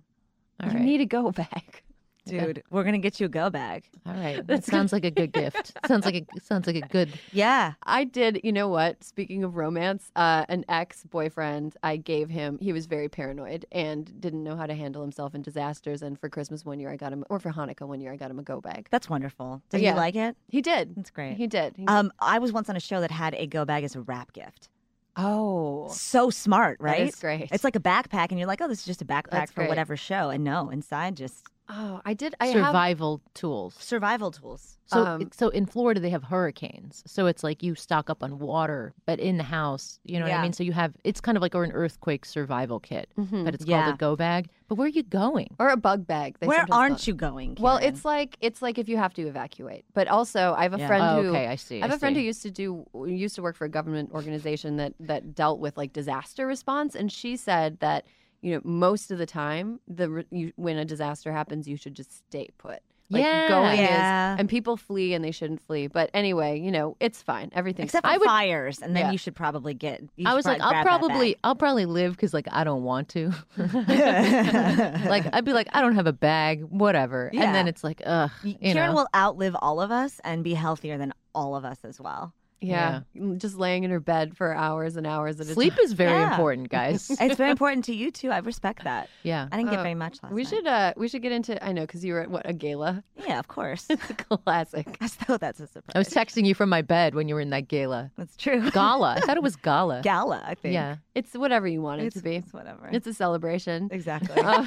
[0.60, 0.84] All you right.
[0.84, 1.82] need to go bag.
[2.26, 3.84] Dude, we're gonna get you a go bag.
[4.06, 4.46] All right.
[4.52, 5.72] That sounds like a good gift.
[5.86, 7.10] Sounds like a sounds like a good.
[7.32, 7.72] Yeah.
[7.84, 9.02] I did, you know what?
[9.04, 14.20] Speaking of romance, uh, an ex boyfriend, I gave him, he was very paranoid and
[14.20, 16.02] didn't know how to handle himself in disasters.
[16.02, 18.30] And for Christmas one year, I got him, or for Hanukkah one year, I got
[18.30, 18.88] him a go bag.
[18.90, 19.62] That's wonderful.
[19.70, 19.90] Did Yeah.
[19.92, 20.36] you like it?
[20.48, 20.94] He did.
[20.96, 21.36] That's great.
[21.36, 21.76] He did.
[21.76, 24.00] He- Um, I was once on a show that had a go bag as a
[24.00, 24.68] wrap gift.
[25.16, 27.00] oh, So smart, right?
[27.08, 27.48] is great.
[27.52, 29.60] It's like a backpack, and you're like, oh, this is just a backpack That's for
[29.60, 29.68] great.
[29.68, 30.30] whatever show.
[30.30, 31.44] And no, inside just
[31.74, 32.34] Oh, I did.
[32.38, 33.74] I have survival tools.
[33.78, 34.76] Survival tools.
[34.86, 37.02] So, Um, so in Florida they have hurricanes.
[37.06, 40.34] So it's like you stock up on water, but in the house, you know what
[40.34, 40.52] I mean.
[40.52, 43.44] So you have it's kind of like or an earthquake survival kit, Mhm.
[43.44, 43.84] but it's Yeah.
[43.84, 44.50] called a go bag.
[44.68, 45.56] But where are you going?
[45.58, 46.36] or a bug bag.
[46.40, 47.06] they Where aren't it.
[47.06, 47.56] you going?
[47.58, 49.84] Well, it's like it's like if you have to evacuate.
[49.94, 50.86] But also, I have a Yeah.
[50.88, 52.84] friend Oh, who okay, I see, I have I a friend who used to do
[53.06, 57.10] used to work for a government organization that that dealt with like disaster response, and
[57.10, 58.04] she said that
[58.42, 62.12] you know most of the time the you, when a disaster happens, you should just
[62.28, 62.80] stay put.
[63.10, 63.48] Like Yeah.
[63.48, 64.34] going Yeah.
[64.34, 65.86] is, and people flee and they shouldn't flee.
[65.86, 67.50] But anyway, you know it's fine.
[67.52, 68.20] Everything's except for fine.
[68.26, 69.12] fires, and then Yeah.
[69.12, 70.02] you should probably get.
[70.24, 71.36] I was like, I'll probably.
[71.44, 73.32] I'll probably live because like I don't want to.
[73.56, 77.30] like I'd be like, I don't have a bag, whatever.
[77.32, 78.94] And then it's like, ugh, you Kiran know.
[78.94, 82.34] will outlive all of us and be healthier than all of us as well.
[82.62, 83.00] Yeah,
[83.38, 85.84] just laying in her bed for hours and hours at a Sleep time.
[85.84, 86.30] is very Yeah.
[86.30, 87.10] important, guys.
[87.20, 88.30] it's very important to you too.
[88.30, 89.08] I respect that.
[89.22, 89.48] yeah.
[89.52, 90.48] I didn't get Uh, very much last We night.
[90.50, 93.02] should uh we should get into I know because you were at what a gala.
[93.26, 93.86] Yeah, of course.
[93.90, 94.96] It's a classic.
[95.00, 95.92] As though that's a surprise.
[95.94, 98.10] I was texting you from my bed when you were in that gala.
[98.16, 98.70] That's true.
[98.70, 99.14] Gala.
[99.16, 100.00] I thought it was gala.
[100.02, 100.74] Gala, I think.
[100.74, 100.96] Yeah.
[101.14, 102.36] It's whatever you want it It's, to be.
[102.36, 102.88] it's whatever.
[102.92, 103.88] It's a celebration.
[103.92, 104.40] exactly.
[104.42, 104.64] Uh,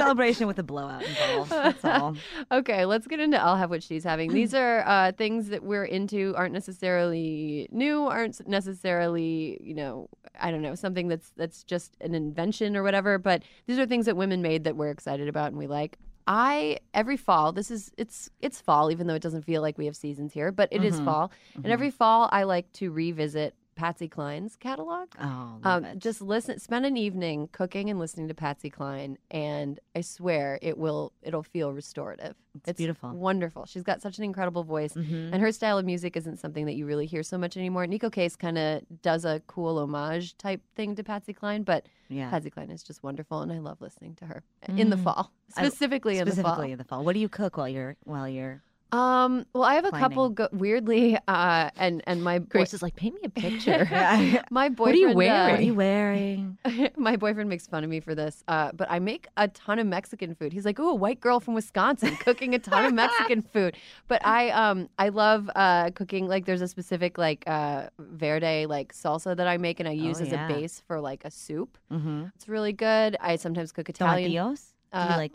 [0.00, 1.50] Celebration with a blowout involved.
[1.50, 2.16] That's all.
[2.52, 4.32] okay, let's get into I'll have what she's having.
[4.32, 10.08] These are uh, things that we're into, aren't necessarily new, aren't necessarily, you know,
[10.40, 13.18] I don't know, something that's that's just an invention or whatever.
[13.18, 15.96] But these are things that women made that we're excited about and we like.
[16.26, 19.86] I every fall, this is it's it's fall, even though it doesn't feel like we
[19.86, 21.04] have seasons here, but it is Mhm.
[21.04, 21.32] fall.
[21.56, 21.64] Mhm.
[21.64, 25.08] And every fall, I like to revisit Patsy Cline's catalog.
[25.18, 29.80] Oh, love Um, just listen, spend an evening cooking and listening to Patsy Cline, and
[29.96, 31.12] I swear it will.
[31.22, 32.34] It'll feel restorative.
[32.66, 33.10] It's beautiful.
[33.12, 33.64] wonderful.
[33.64, 35.32] She's got such an incredible voice, Mhm.
[35.32, 37.86] and her style of music isn't something that you really hear so much anymore.
[37.86, 42.28] Neko Case kind of does a cool homage type thing to Patsy Cline, but Yeah.
[42.28, 45.04] Patsy Cline is just wonderful, and I love listening to her in the Mm.
[45.04, 46.42] fall, I- specifically in the fall.
[46.42, 47.02] Specifically in the fall.
[47.02, 48.62] What do you cook while you're while you're
[48.92, 50.08] Um, well, I have a Planning.
[50.08, 53.86] couple go- weirdly, uh, and and my boy- Grace is like, paint me a picture.
[54.50, 55.14] my boyfriend.
[55.14, 55.58] What boyfriend.
[55.58, 56.58] are you uh, wearing?
[56.62, 56.90] What are you wearing?
[56.96, 59.86] my boyfriend makes fun of me for this, uh, but I make a ton of
[59.86, 60.52] Mexican food.
[60.52, 63.76] He's like, "Oh, a white girl from Wisconsin cooking a ton of Mexican food."
[64.08, 66.26] But I, um, I love uh, cooking.
[66.28, 70.20] Like, there's a specific like uh, verde like salsa that I make, and I use
[70.20, 70.46] Oh, as yeah.
[70.48, 71.78] a base for like a soup.
[71.92, 72.24] Mm-hmm.
[72.34, 73.16] It's really good.
[73.20, 74.30] I sometimes cook Italian.
[74.32, 74.72] Tomatillos?
[74.92, 75.32] Do you Uh, like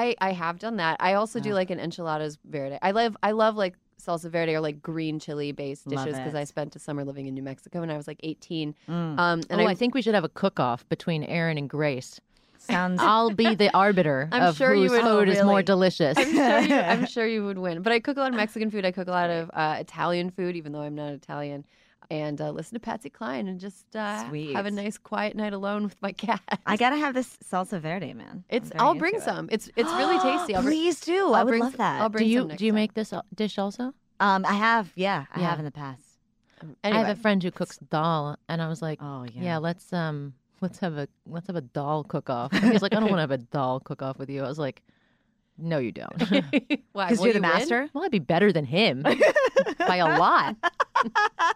[0.00, 0.96] I I have done that.
[1.00, 2.78] I also do like an enchiladas verde.
[2.82, 3.74] I love I love like
[4.06, 6.48] salsa verde or like green chili based Love dishes because I it.
[6.48, 8.74] spent a summer living in New Mexico when I was like 18.
[8.88, 8.92] Mm.
[8.92, 12.20] Um, and oh, I I think we should have a cook-off between Erin and Grace.
[12.58, 16.16] sounds I'll be the arbiter I'm of sure you whose would- food is more delicious.
[16.18, 17.82] I'm sure you, I'm sure you would win.
[17.82, 18.84] But I cook a lot of Mexican food.
[18.84, 21.64] I cook a lot of uh, Italian food, even though I'm not Italian.
[22.08, 24.24] And uh, listen to Patsy Cline and just uh,
[24.54, 26.40] have a nice quiet night alone with my cat.
[26.64, 28.44] I gotta have this salsa verde, man.
[28.48, 28.70] It's.
[28.78, 29.22] I'll into bring it.
[29.22, 29.48] some.
[29.50, 29.68] It's.
[29.74, 30.54] It's really tasty.
[30.54, 31.26] I'll bring, Please do.
[31.26, 32.00] I'll I would bring love some- that.
[32.02, 32.76] I'll bring do you some next do you time.
[32.76, 33.92] make this dish also?
[34.20, 34.92] Um, I have.
[34.94, 35.50] Yeah, I Yeah.
[35.50, 36.02] have in the past.
[36.84, 39.42] Anyway, I have a friend who cooks dal, and I was like, Oh yeah.
[39.42, 42.52] yeah, let's um, let's have a let's have a dal cook-off.
[42.52, 44.44] He's like, I don't want to have a dal cook-off with you.
[44.44, 44.80] I was like,
[45.58, 46.22] no, you don't.
[46.92, 47.08] Why?
[47.08, 47.42] Because you're the you win?
[47.42, 47.88] master.
[47.92, 49.02] well, I'd be better than him
[49.78, 50.54] by a lot.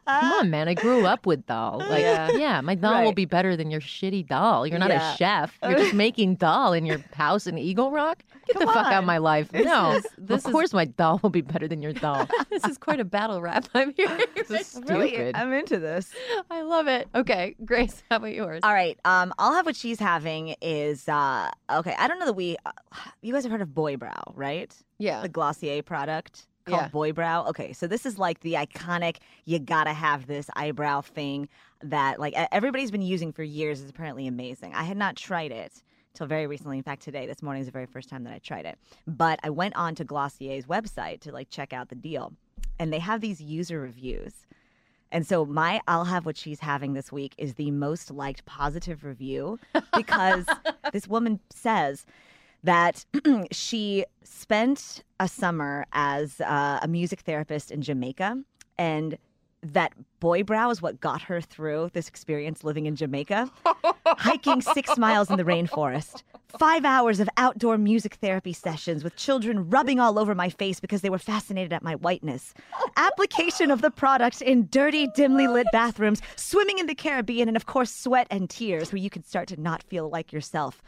[0.07, 0.69] Come on, man.
[0.69, 1.79] I grew up with dal.
[1.91, 2.31] Like, Yeah.
[2.33, 4.67] yeah, my dal will be better than your shitty dal.
[4.67, 5.15] You're not Yeah.
[5.15, 5.59] a chef.
[5.63, 8.23] You're just making dal in your house in Eagle Rock.
[8.47, 9.53] Get the Come fuck out of my life.
[9.53, 12.29] no, is- this of is- course my dal will be better than your dal.
[12.51, 13.67] this is quite a battle rap.
[13.75, 14.21] I'm hearing.
[14.51, 15.37] Really, Stupid.
[15.37, 16.13] I'm into this.
[16.51, 17.09] I love it.
[17.15, 18.61] Okay, Grace, how about yours?
[18.65, 18.99] All right.
[19.05, 21.95] Um, I'll have what she's having is uh okay.
[21.99, 22.57] I don't know that we.
[22.67, 22.73] Uh,
[23.23, 24.75] you guys have heard of Boy Brow, right?
[24.99, 25.21] Yeah.
[25.23, 26.89] The Glossier product called Yeah.
[26.89, 27.47] Boy Brow.
[27.49, 29.17] Okay, so this is like the iconic.
[29.45, 31.49] You gotta have this eyebrow thing
[31.83, 33.81] that like everybody's been using for years.
[33.81, 34.75] is apparently amazing.
[34.75, 35.83] I had not tried it
[36.15, 36.77] till very recently.
[36.79, 38.79] In fact, today, this morning is the very first time that I tried it.
[39.07, 42.33] But I went on to Glossier's website to like check out the deal,
[42.79, 44.47] and they have these user reviews.
[45.13, 49.05] And so my I'll have what she's having this week is the most liked positive
[49.05, 49.59] review
[49.97, 50.47] because
[50.93, 52.07] this woman says
[52.65, 53.05] that
[53.51, 58.43] she spent a summer as uh, a music therapist in Jamaica
[58.79, 59.19] and
[59.63, 63.51] that boy brow is what got her through this experience living in Jamaica.
[64.07, 66.23] Hiking six miles in the rainforest,
[66.59, 71.03] five hours of outdoor music therapy sessions with children rubbing all over my face because
[71.03, 72.55] they were fascinated at my whiteness.
[72.97, 77.67] Application of the product in dirty, dimly lit bathrooms, swimming in the Caribbean, and of
[77.67, 80.83] course, sweat and tears where you can start to not feel like yourself.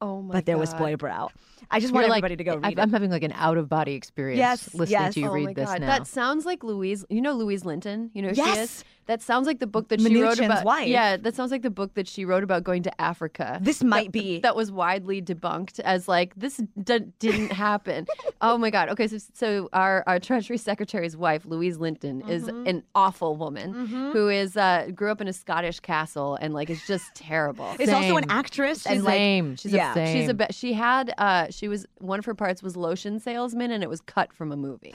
[0.00, 0.32] Oh my god.
[0.32, 0.78] but there was God.
[0.78, 1.30] boy brow.
[1.70, 3.56] I just You're want like- everybody to go I- read I'm having like an out
[3.56, 5.14] of body experience Yes, listening yes.
[5.14, 5.80] to you oh read my this God.
[5.80, 5.86] now.
[5.86, 7.04] That sounds like Louise.
[7.08, 8.10] You know Louise Linton.
[8.12, 8.84] You know who she is.
[9.06, 10.64] That sounds like the book that she wrote about.
[10.64, 10.88] wife.
[10.88, 13.58] Yeah, that sounds like the book that she wrote about going to Africa.
[13.62, 18.06] This might be that was widely debunked as like this d- didn't happen.
[18.40, 18.88] oh my god.
[18.88, 22.68] Okay, so so our our Treasury Secretary's wife, Louise Linton, is Mhm.
[22.68, 24.12] an awful woman Mhm.
[24.12, 27.74] who is uh, grew up in a Scottish castle and like is just terrible.
[27.78, 29.56] Is also an actress and like Same.
[29.56, 29.98] She's yeah.
[29.98, 33.70] a, she's a she had uh she was one of her parts was lotion salesman
[33.70, 34.92] and it was cut from a movie.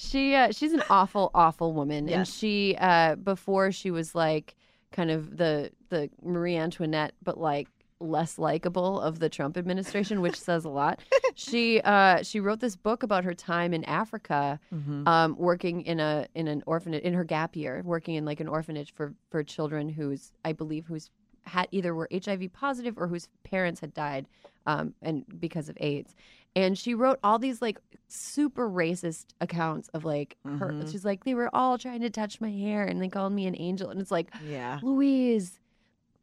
[0.00, 4.54] She uh, she's an awful awful woman and she uh before she was like
[4.92, 7.68] kind of the the Marie Antoinette but like
[8.00, 11.00] less likable of the Trump administration which says a lot.
[11.34, 15.08] she uh she wrote this book about her time in Africa Mm-hmm.
[15.08, 18.46] um working in a in an orphanage in her gap year working in like an
[18.48, 21.10] orphanage for for children whose I believe whose
[21.48, 24.26] had either were HIV positive or whose parents had died
[24.66, 26.14] um, and because of AIDS.
[26.56, 27.78] And she wrote all these like
[28.08, 30.72] super racist accounts of like her.
[30.72, 30.90] Mhm.
[30.90, 33.54] She's like, they were all trying to touch my hair and they called me an
[33.58, 33.90] angel.
[33.90, 34.78] And it's like, yeah.
[34.82, 35.60] Louise,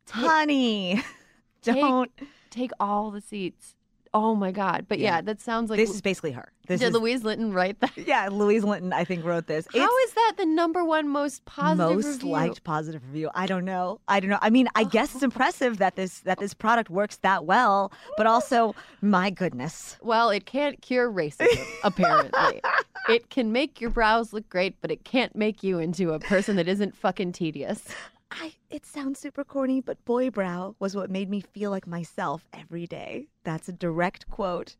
[0.09, 1.01] Honey,
[1.63, 2.11] don't.
[2.49, 3.76] take all the seats.
[4.18, 4.86] Oh my God.
[4.88, 5.22] But yeah, Yeah.
[5.24, 6.49] that sounds like this is basically her.
[6.68, 7.91] This did is Louise Linton write that?
[7.97, 8.30] yeah.
[8.32, 9.68] Louise Linton, I think, wrote this.
[9.74, 12.30] How is that the number one most positive most review?
[12.30, 13.30] liked positive review.
[13.36, 13.99] I don't know.
[14.07, 14.39] I don't know.
[14.41, 18.26] I mean, I guess it's impressive that this that this product works that well, but
[18.26, 19.97] also, my goodness.
[20.01, 22.61] Well, it can't cure racism, apparently.
[23.09, 26.55] it can make your brows look great, but it can't make you into a person
[26.55, 27.84] that isn't fucking tedious.
[28.32, 32.47] I it sounds super corny, but boy brow was what made me feel like myself
[32.53, 33.28] every day.
[33.43, 34.76] That's a direct quote.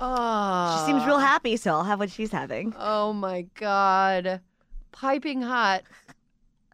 [0.00, 0.78] Oh.
[0.78, 1.20] She seems real ah.
[1.20, 2.74] happy, so I'll have what she's having.
[2.78, 4.40] Oh my god.
[4.92, 5.82] Piping hot.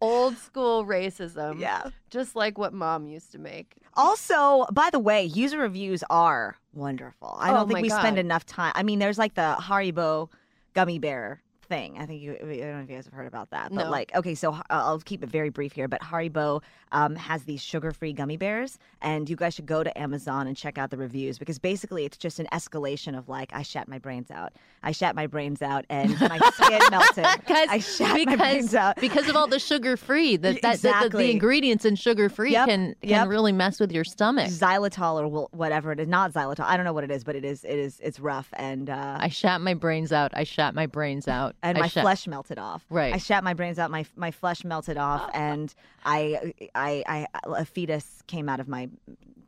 [0.00, 1.60] Old school racism.
[1.60, 1.90] Yeah.
[2.08, 3.76] Just like what mom used to make.
[3.94, 7.36] Also, by the way, user reviews are wonderful.
[7.38, 8.72] I Oh don't think we spend enough time.
[8.74, 10.30] I mean, there's like the Haribo
[10.72, 11.96] gummy bear thing.
[11.98, 12.32] I think you.
[12.34, 13.90] I don't know if you guys have heard about that, but No.
[13.90, 15.88] like, okay, so uh, I'll keep it very brief here.
[15.88, 16.62] But Haribo
[16.92, 20.76] um, has these sugar-free gummy bears, and you guys should go to Amazon and check
[20.76, 24.30] out the reviews because basically it's just an escalation of like, I shat my brains
[24.30, 24.52] out,
[24.82, 27.24] I shat my brains out, and my skin melted.
[27.38, 28.96] Because, I shat my brains out.
[29.00, 31.30] because of all the sugar free, that, Y- that, that- the- the, exactly.
[31.30, 33.28] ingredients in sugar free Yep, can can yep.
[33.28, 34.48] really mess with your stomach.
[34.48, 36.64] Xylitol or whatever it is, not xylitol.
[36.64, 37.62] I don't know what it is, but it is.
[37.64, 38.00] It is.
[38.02, 40.32] It's rough, and uh, I shat my brains out.
[40.34, 41.54] I shat my brains out.
[41.62, 42.84] And I my shat- flesh melted off.
[42.90, 43.12] Right.
[43.14, 43.90] I shat my brains out.
[43.90, 48.88] My my flesh melted off, and I I I a fetus came out of my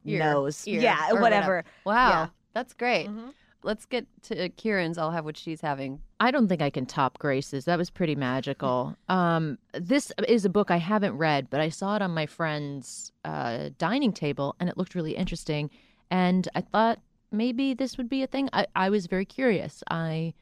[0.04, 0.66] Ear, nose.
[0.66, 1.64] ear, yeah, or whatever.
[1.86, 2.08] Wow.
[2.10, 2.26] Yeah.
[2.54, 3.08] That's great.
[3.64, 4.98] Let's get to Kiran's.
[4.98, 6.00] I'll have what she's having.
[6.18, 7.64] I don't think I can top Grace's.
[7.66, 8.96] That was pretty magical.
[9.08, 13.12] Um, this is a book I haven't read, but I saw it on my friend's
[13.24, 15.70] uh, dining table, and it looked really interesting.
[16.10, 16.98] And I thought
[17.30, 18.48] maybe this would be a thing.
[18.52, 19.84] I, I was very curious.
[19.90, 20.34] I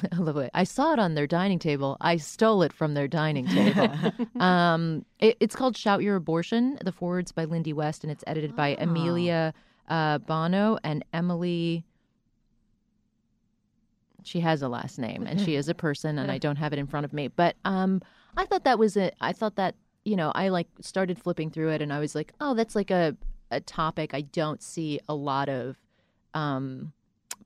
[0.12, 0.50] I love it.
[0.54, 1.96] I saw it on their dining table.
[2.00, 3.88] I stole it from their dining table.
[4.40, 8.56] um, it, it's called "Shout Your Abortion." The forwards by Lindy West, and it's edited
[8.56, 9.54] by Amelia
[9.88, 11.84] uh, Bonow and Emily.
[14.24, 16.78] She has a last name, and she is a person, and I don't have it
[16.78, 17.28] in front of me.
[17.28, 18.00] But um,
[18.36, 19.16] I thought that was it.
[19.20, 19.74] I thought that
[20.04, 22.90] you know, I like started flipping through it, and I was like, oh, that's like
[22.90, 23.16] a
[23.50, 25.76] a topic I don't see a lot of.
[26.34, 26.92] Um,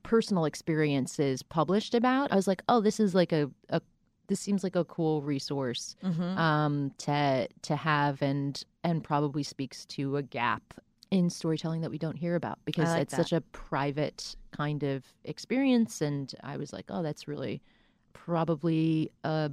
[0.07, 2.31] personal experiences published about.
[2.31, 3.81] I was like, oh, this is like a, a
[4.27, 6.37] this seems like a cool resource Mhm.
[6.37, 10.63] um, to to have and and probably speaks to a gap
[11.11, 13.23] in storytelling that we don't hear about because like it's that.
[13.23, 16.01] such a private kind of experience.
[16.01, 17.61] And I was like, oh, that's really
[18.13, 19.51] probably a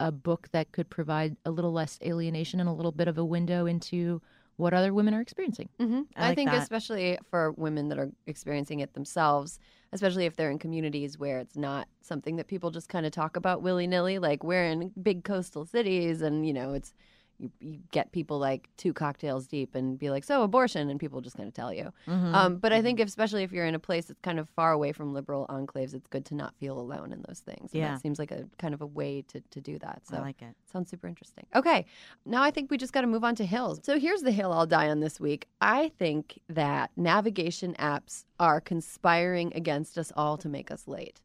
[0.00, 3.24] a book that could provide a little less alienation and a little bit of a
[3.24, 4.20] window into
[4.56, 5.68] what other women are experiencing.
[5.80, 6.02] Mm-hmm.
[6.16, 6.62] I I, like think, that.
[6.62, 9.58] especially for women that are experiencing it themselves,
[9.92, 13.36] especially if they're in communities where it's not something that people just kind of talk
[13.36, 14.18] about willy nilly.
[14.18, 16.92] Like we're in big coastal cities, and you know, it's
[17.38, 21.20] you, you get people like two cocktails deep and be like, "So abortion," and people
[21.20, 21.92] just kind of tell you.
[22.06, 22.34] Mhm.
[22.34, 24.92] Um, but I think, especially if you're in a place that's kind of far away
[24.92, 27.72] from liberal enclaves, it's good to not feel alone in those things.
[27.72, 27.92] And Yeah.
[27.94, 30.02] that seems like a kind of a way to to do that.
[30.06, 30.54] So I like it.
[30.72, 31.46] Sounds super interesting.
[31.54, 31.86] Okay,
[32.24, 33.80] now I think we just got to move on to hills.
[33.82, 35.48] So here's the hill I'll die on this week.
[35.60, 41.20] I think that navigation apps are conspiring against us all to make us late.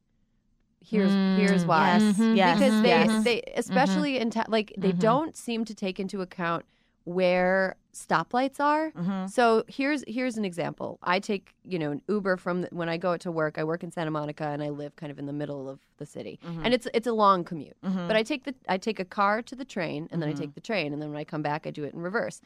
[0.81, 1.97] Here's here's why.
[1.97, 2.35] Yes, Mhm.
[2.37, 3.23] yes, Because they yes.
[3.23, 4.99] they especially in ta- like they Mhm.
[4.99, 6.65] don't seem to take into account
[7.05, 8.91] where stoplights are.
[8.91, 9.27] Mm-hmm.
[9.27, 10.99] So here's here's an example.
[11.01, 13.57] I take you know an Uber from the, when I go to work.
[13.57, 16.05] I work in Santa Monica and I live kind of in the middle of the
[16.05, 16.61] city, Mhm.
[16.65, 17.75] and it's it's a long commute.
[17.83, 18.07] Mhm.
[18.07, 20.29] But I take the I take a car to the train, and then.
[20.29, 22.41] I take the train, and then when I come back, I do it in reverse.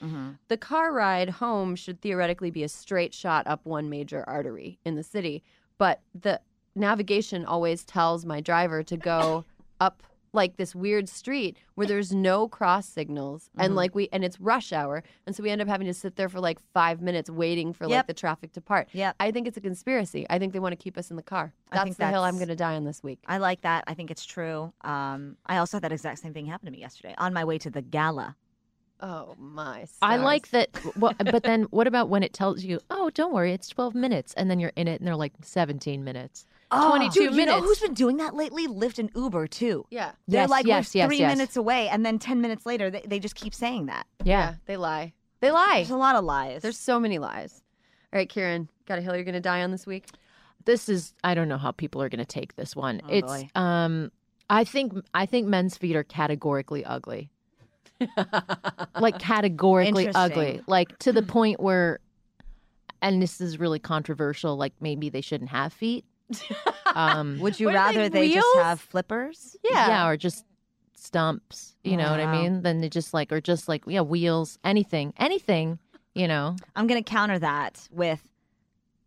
[0.47, 4.95] The car ride home should theoretically be a straight shot up one major artery in
[4.95, 5.43] the city,
[5.77, 6.39] but the
[6.75, 9.45] navigation always tells my driver to go
[9.79, 10.03] up
[10.35, 13.75] like this weird street where there's no cross signals and Mhm.
[13.75, 16.27] like we and it's rush hour and so we end up having to sit there
[16.27, 18.87] for like 5 minutes waiting for like the traffic to part.
[18.93, 20.25] yeah I think it's a conspiracy.
[20.31, 21.53] I think they want to keep us in the car.
[21.71, 23.19] That's the hill I'm going to die on this week.
[23.27, 23.83] I like that.
[23.85, 24.73] I think it's true.
[24.81, 27.59] Um, I also had that exact same thing happen to me yesterday on my way
[27.59, 28.35] to the gala.
[29.01, 29.85] Oh my.
[30.01, 30.69] I like that.
[30.97, 34.33] Well, but then what about when it tells you, oh, don't worry, it's 12 minutes,
[34.35, 36.45] and then you're in it, and they're like 17 minutes,
[36.89, 37.37] 22 Oh, Dude, minutes.
[37.37, 38.67] You know who's been doing that lately?
[38.67, 39.85] Lyft and Uber too.
[39.89, 40.11] Yeah.
[40.27, 41.35] They're Yes, like yes, we're yes, three yes.
[41.35, 44.05] minutes away, and then ten minutes later, they, they just keep saying that.
[44.23, 44.55] yeah.
[44.65, 45.13] They lie.
[45.39, 45.75] They lie.
[45.77, 46.61] There's a lot of lies.
[46.61, 47.61] There's so many lies.
[48.13, 50.05] All right, Kiran, got a hill you're going to die on this week?
[50.65, 53.01] This is I don't know how people are going to take this one.
[53.03, 53.49] Oh, it's boy.
[53.55, 54.11] um
[54.49, 57.29] I think I think men's feet are categorically ugly.
[58.99, 60.61] like categorically ugly.
[60.67, 61.99] Like to the point where
[63.01, 66.05] and this is really controversial like maybe they shouldn't have feet.
[66.95, 68.65] Um Would you What are they, rather they, just wheels?
[68.65, 69.55] have flippers?
[69.63, 70.07] yeah.
[70.07, 70.45] or just
[70.95, 72.41] stumps, you know what I Wow.
[72.41, 72.61] mean?
[72.61, 75.79] Then they just like or just like yeah, wheels, anything, anything,
[76.15, 76.55] you know.
[76.75, 78.21] I'm gonna counter that with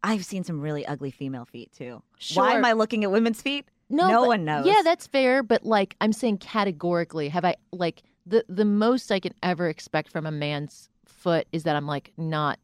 [0.02, 2.02] I've seen some really ugly female feet too.
[2.34, 2.58] Why Sure.
[2.58, 3.66] am I looking at women's feet?
[3.88, 4.66] No, No but- one knows.
[4.66, 9.20] Yeah, that's fair, but like I'm saying categorically, have I like the the most I
[9.20, 12.58] can ever expect from a man's foot is that I'm like not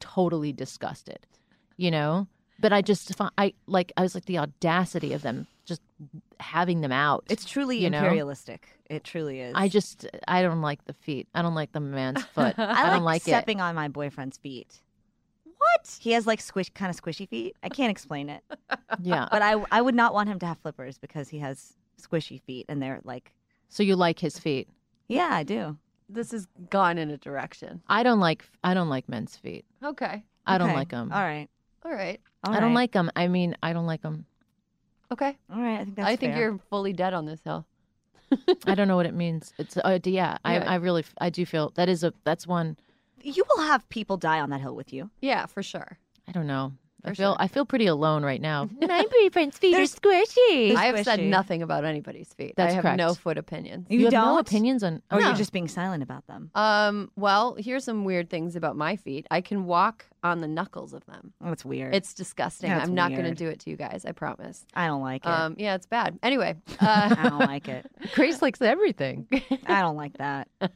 [0.00, 1.18] totally disgusted,
[1.76, 2.26] you know?
[2.60, 5.80] But I just fi- I like I was like the audacity of them just
[6.40, 7.24] having them out.
[7.28, 7.98] It's truly you know?
[7.98, 8.68] imperialistic.
[8.86, 9.52] It truly is.
[9.54, 11.28] I just I don't like the feet.
[11.34, 12.58] I don't like the man's foot.
[12.58, 13.24] I, I, don't like it.
[13.30, 14.80] stepping on my boyfriend's feet.
[15.44, 15.98] What?
[16.00, 17.56] He has like squish, kind of squishy feet.
[17.62, 18.42] I can't explain it,
[19.02, 19.28] Yeah.
[19.30, 22.66] but I I would not want him to have flippers because he has squishy feet
[22.68, 23.32] and they're like,
[23.68, 24.68] So you like his feet?
[25.08, 25.76] yeah, I do.
[26.08, 27.82] This has gone in a direction.
[27.88, 29.64] I don't like I don't like men's feet.
[29.84, 30.24] Okay.
[30.46, 30.76] I don't Okay.
[30.76, 31.12] like them.
[31.12, 31.48] All right.
[31.88, 32.20] All right.
[32.44, 32.74] All I don't right.
[32.74, 33.10] like them.
[33.16, 34.26] I mean, I don't like them.
[35.10, 35.36] Okay.
[35.50, 35.80] All right.
[35.80, 36.42] I think that's I think fair.
[36.50, 37.64] you're fully dead on this hill.
[38.66, 39.54] I don't know what it means.
[39.58, 40.36] It's uh, yeah.
[40.44, 40.70] I, Yeah.
[40.70, 42.76] I really I do feel that is a that's one.
[43.22, 45.10] You will have people die on that hill with you.
[45.22, 45.98] Yeah, for sure.
[46.28, 46.72] I don't know.
[47.04, 47.36] I For feel sure.
[47.40, 48.68] I feel pretty alone right now.
[48.82, 50.74] My boyfriend's feet There's- are squishy.
[50.74, 51.28] I have said squishy.
[51.28, 52.54] nothing about anybody's feet.
[52.56, 52.98] That's I have correct.
[52.98, 53.86] no foot opinions.
[53.88, 54.24] You, have don't?
[54.34, 55.00] no opinions on.
[55.10, 55.28] Or No.
[55.28, 56.50] you're just being silent about them.
[56.56, 59.26] Um, well, here's some weird things about my feet.
[59.30, 61.32] I can walk on the knuckles of them.
[61.40, 61.94] That's weird.
[61.94, 62.70] It's disgusting.
[62.70, 64.04] That's I'm not going to do it to you guys.
[64.06, 64.64] I promise.
[64.74, 65.28] I don't like it.
[65.28, 66.18] Um, yeah, it's bad.
[66.22, 67.86] Anyway, uh, I don't like it.
[68.14, 69.26] Grace likes everything.
[69.66, 70.48] I don't like that.
[70.60, 70.68] all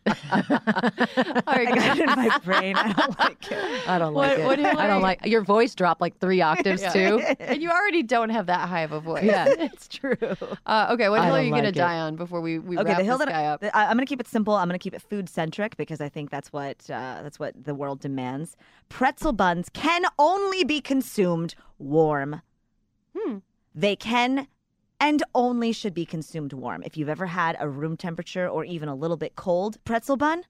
[1.46, 2.76] I got it in my brain.
[2.76, 3.88] I don't like it.
[3.88, 4.44] I don't What- like it.
[4.44, 5.22] what do you I don't like?
[5.22, 7.18] like your voice dropped like three octaves too.
[7.40, 9.24] and you already don't have that high of a voice.
[9.24, 9.46] Yeah.
[9.48, 10.16] it's true.
[10.66, 12.98] Uh, okay, what hill are you going to die on before we, we okay, wrap
[12.98, 13.64] the hill this that guy up?
[13.74, 14.54] I, I'm going to keep it simple.
[14.54, 17.64] I'm going to keep it food centric because I think that's what uh, that's what
[17.64, 18.56] the world demands.
[18.88, 22.42] Pretzel buns can only be consumed warm.
[23.16, 23.38] Hmm.
[23.74, 24.46] They can
[25.00, 26.82] and only should be consumed warm.
[26.84, 30.44] If you've ever had a room temperature or even a little bit cold pretzel bun,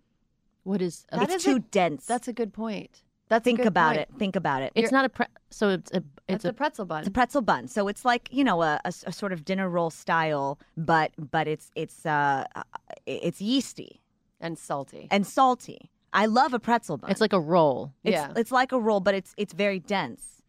[0.65, 1.07] What is?
[1.11, 2.05] That it's is too a- dense.
[2.07, 3.03] That's a good point.
[3.29, 4.01] That's a think good about point.
[4.01, 4.19] it.
[4.19, 4.73] Think about it.
[4.75, 6.99] it's not a pre- so it's a It's it's a, a, pretzel bun.
[7.01, 10.59] It's a pretzel bun, so it's like you know a sort of dinner roll style,
[10.77, 12.63] but but it's it's uh uh,
[13.07, 14.03] it's yeasty
[14.39, 15.09] and salty.
[15.11, 15.91] and salty.
[16.13, 17.11] I love a pretzel bun.
[17.11, 17.93] it's like a roll.
[18.05, 18.33] it's, yeah.
[18.37, 20.43] it's like a roll, but it's it's very dense,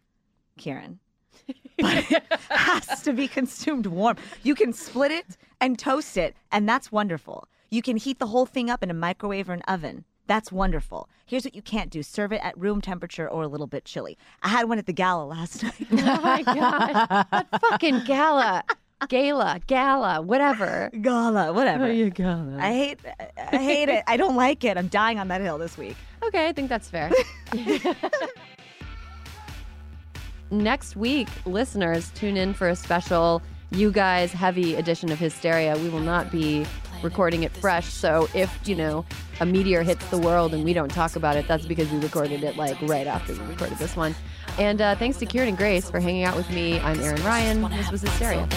[0.59, 0.97] Kiran.
[1.80, 4.18] but it has to be consumed warm.
[4.43, 7.47] You can split it and toast it, and that's wonderful.
[7.70, 10.05] You can heat the whole thing up in a microwave or an oven.
[10.28, 11.09] That's wonderful.
[11.26, 14.18] Here's what you can't do serve it at room temperature or a little bit chilly.
[14.41, 15.88] I had one at the gala last night.
[15.91, 18.64] oh my god, that fucking gala,
[19.10, 20.89] gala, gala, whatever.
[21.01, 21.91] gala, whatever.
[21.91, 22.56] you go.
[22.60, 22.99] I hate
[23.38, 24.04] I hate it.
[24.08, 24.78] I don't like it.
[24.78, 25.95] I'm dying on that hill this week.
[26.24, 27.12] Okay, I think that's fair.
[30.51, 33.41] Next week, listeners, tune in for a special
[33.72, 35.76] you guys heavy edition of Hysteria.
[35.78, 36.66] We will not be
[37.01, 37.88] recording it fresh.
[37.88, 39.04] So if, you know,
[39.39, 42.43] a meteor hits the world and we don't talk about it, that's because we recorded
[42.43, 44.16] it like right after we recorded this one.
[44.60, 46.80] And uh, thanks to Kiran and Grace for hanging out with me.
[46.80, 47.62] I'm Erin Ryan.
[47.72, 48.47] This was Hysteria.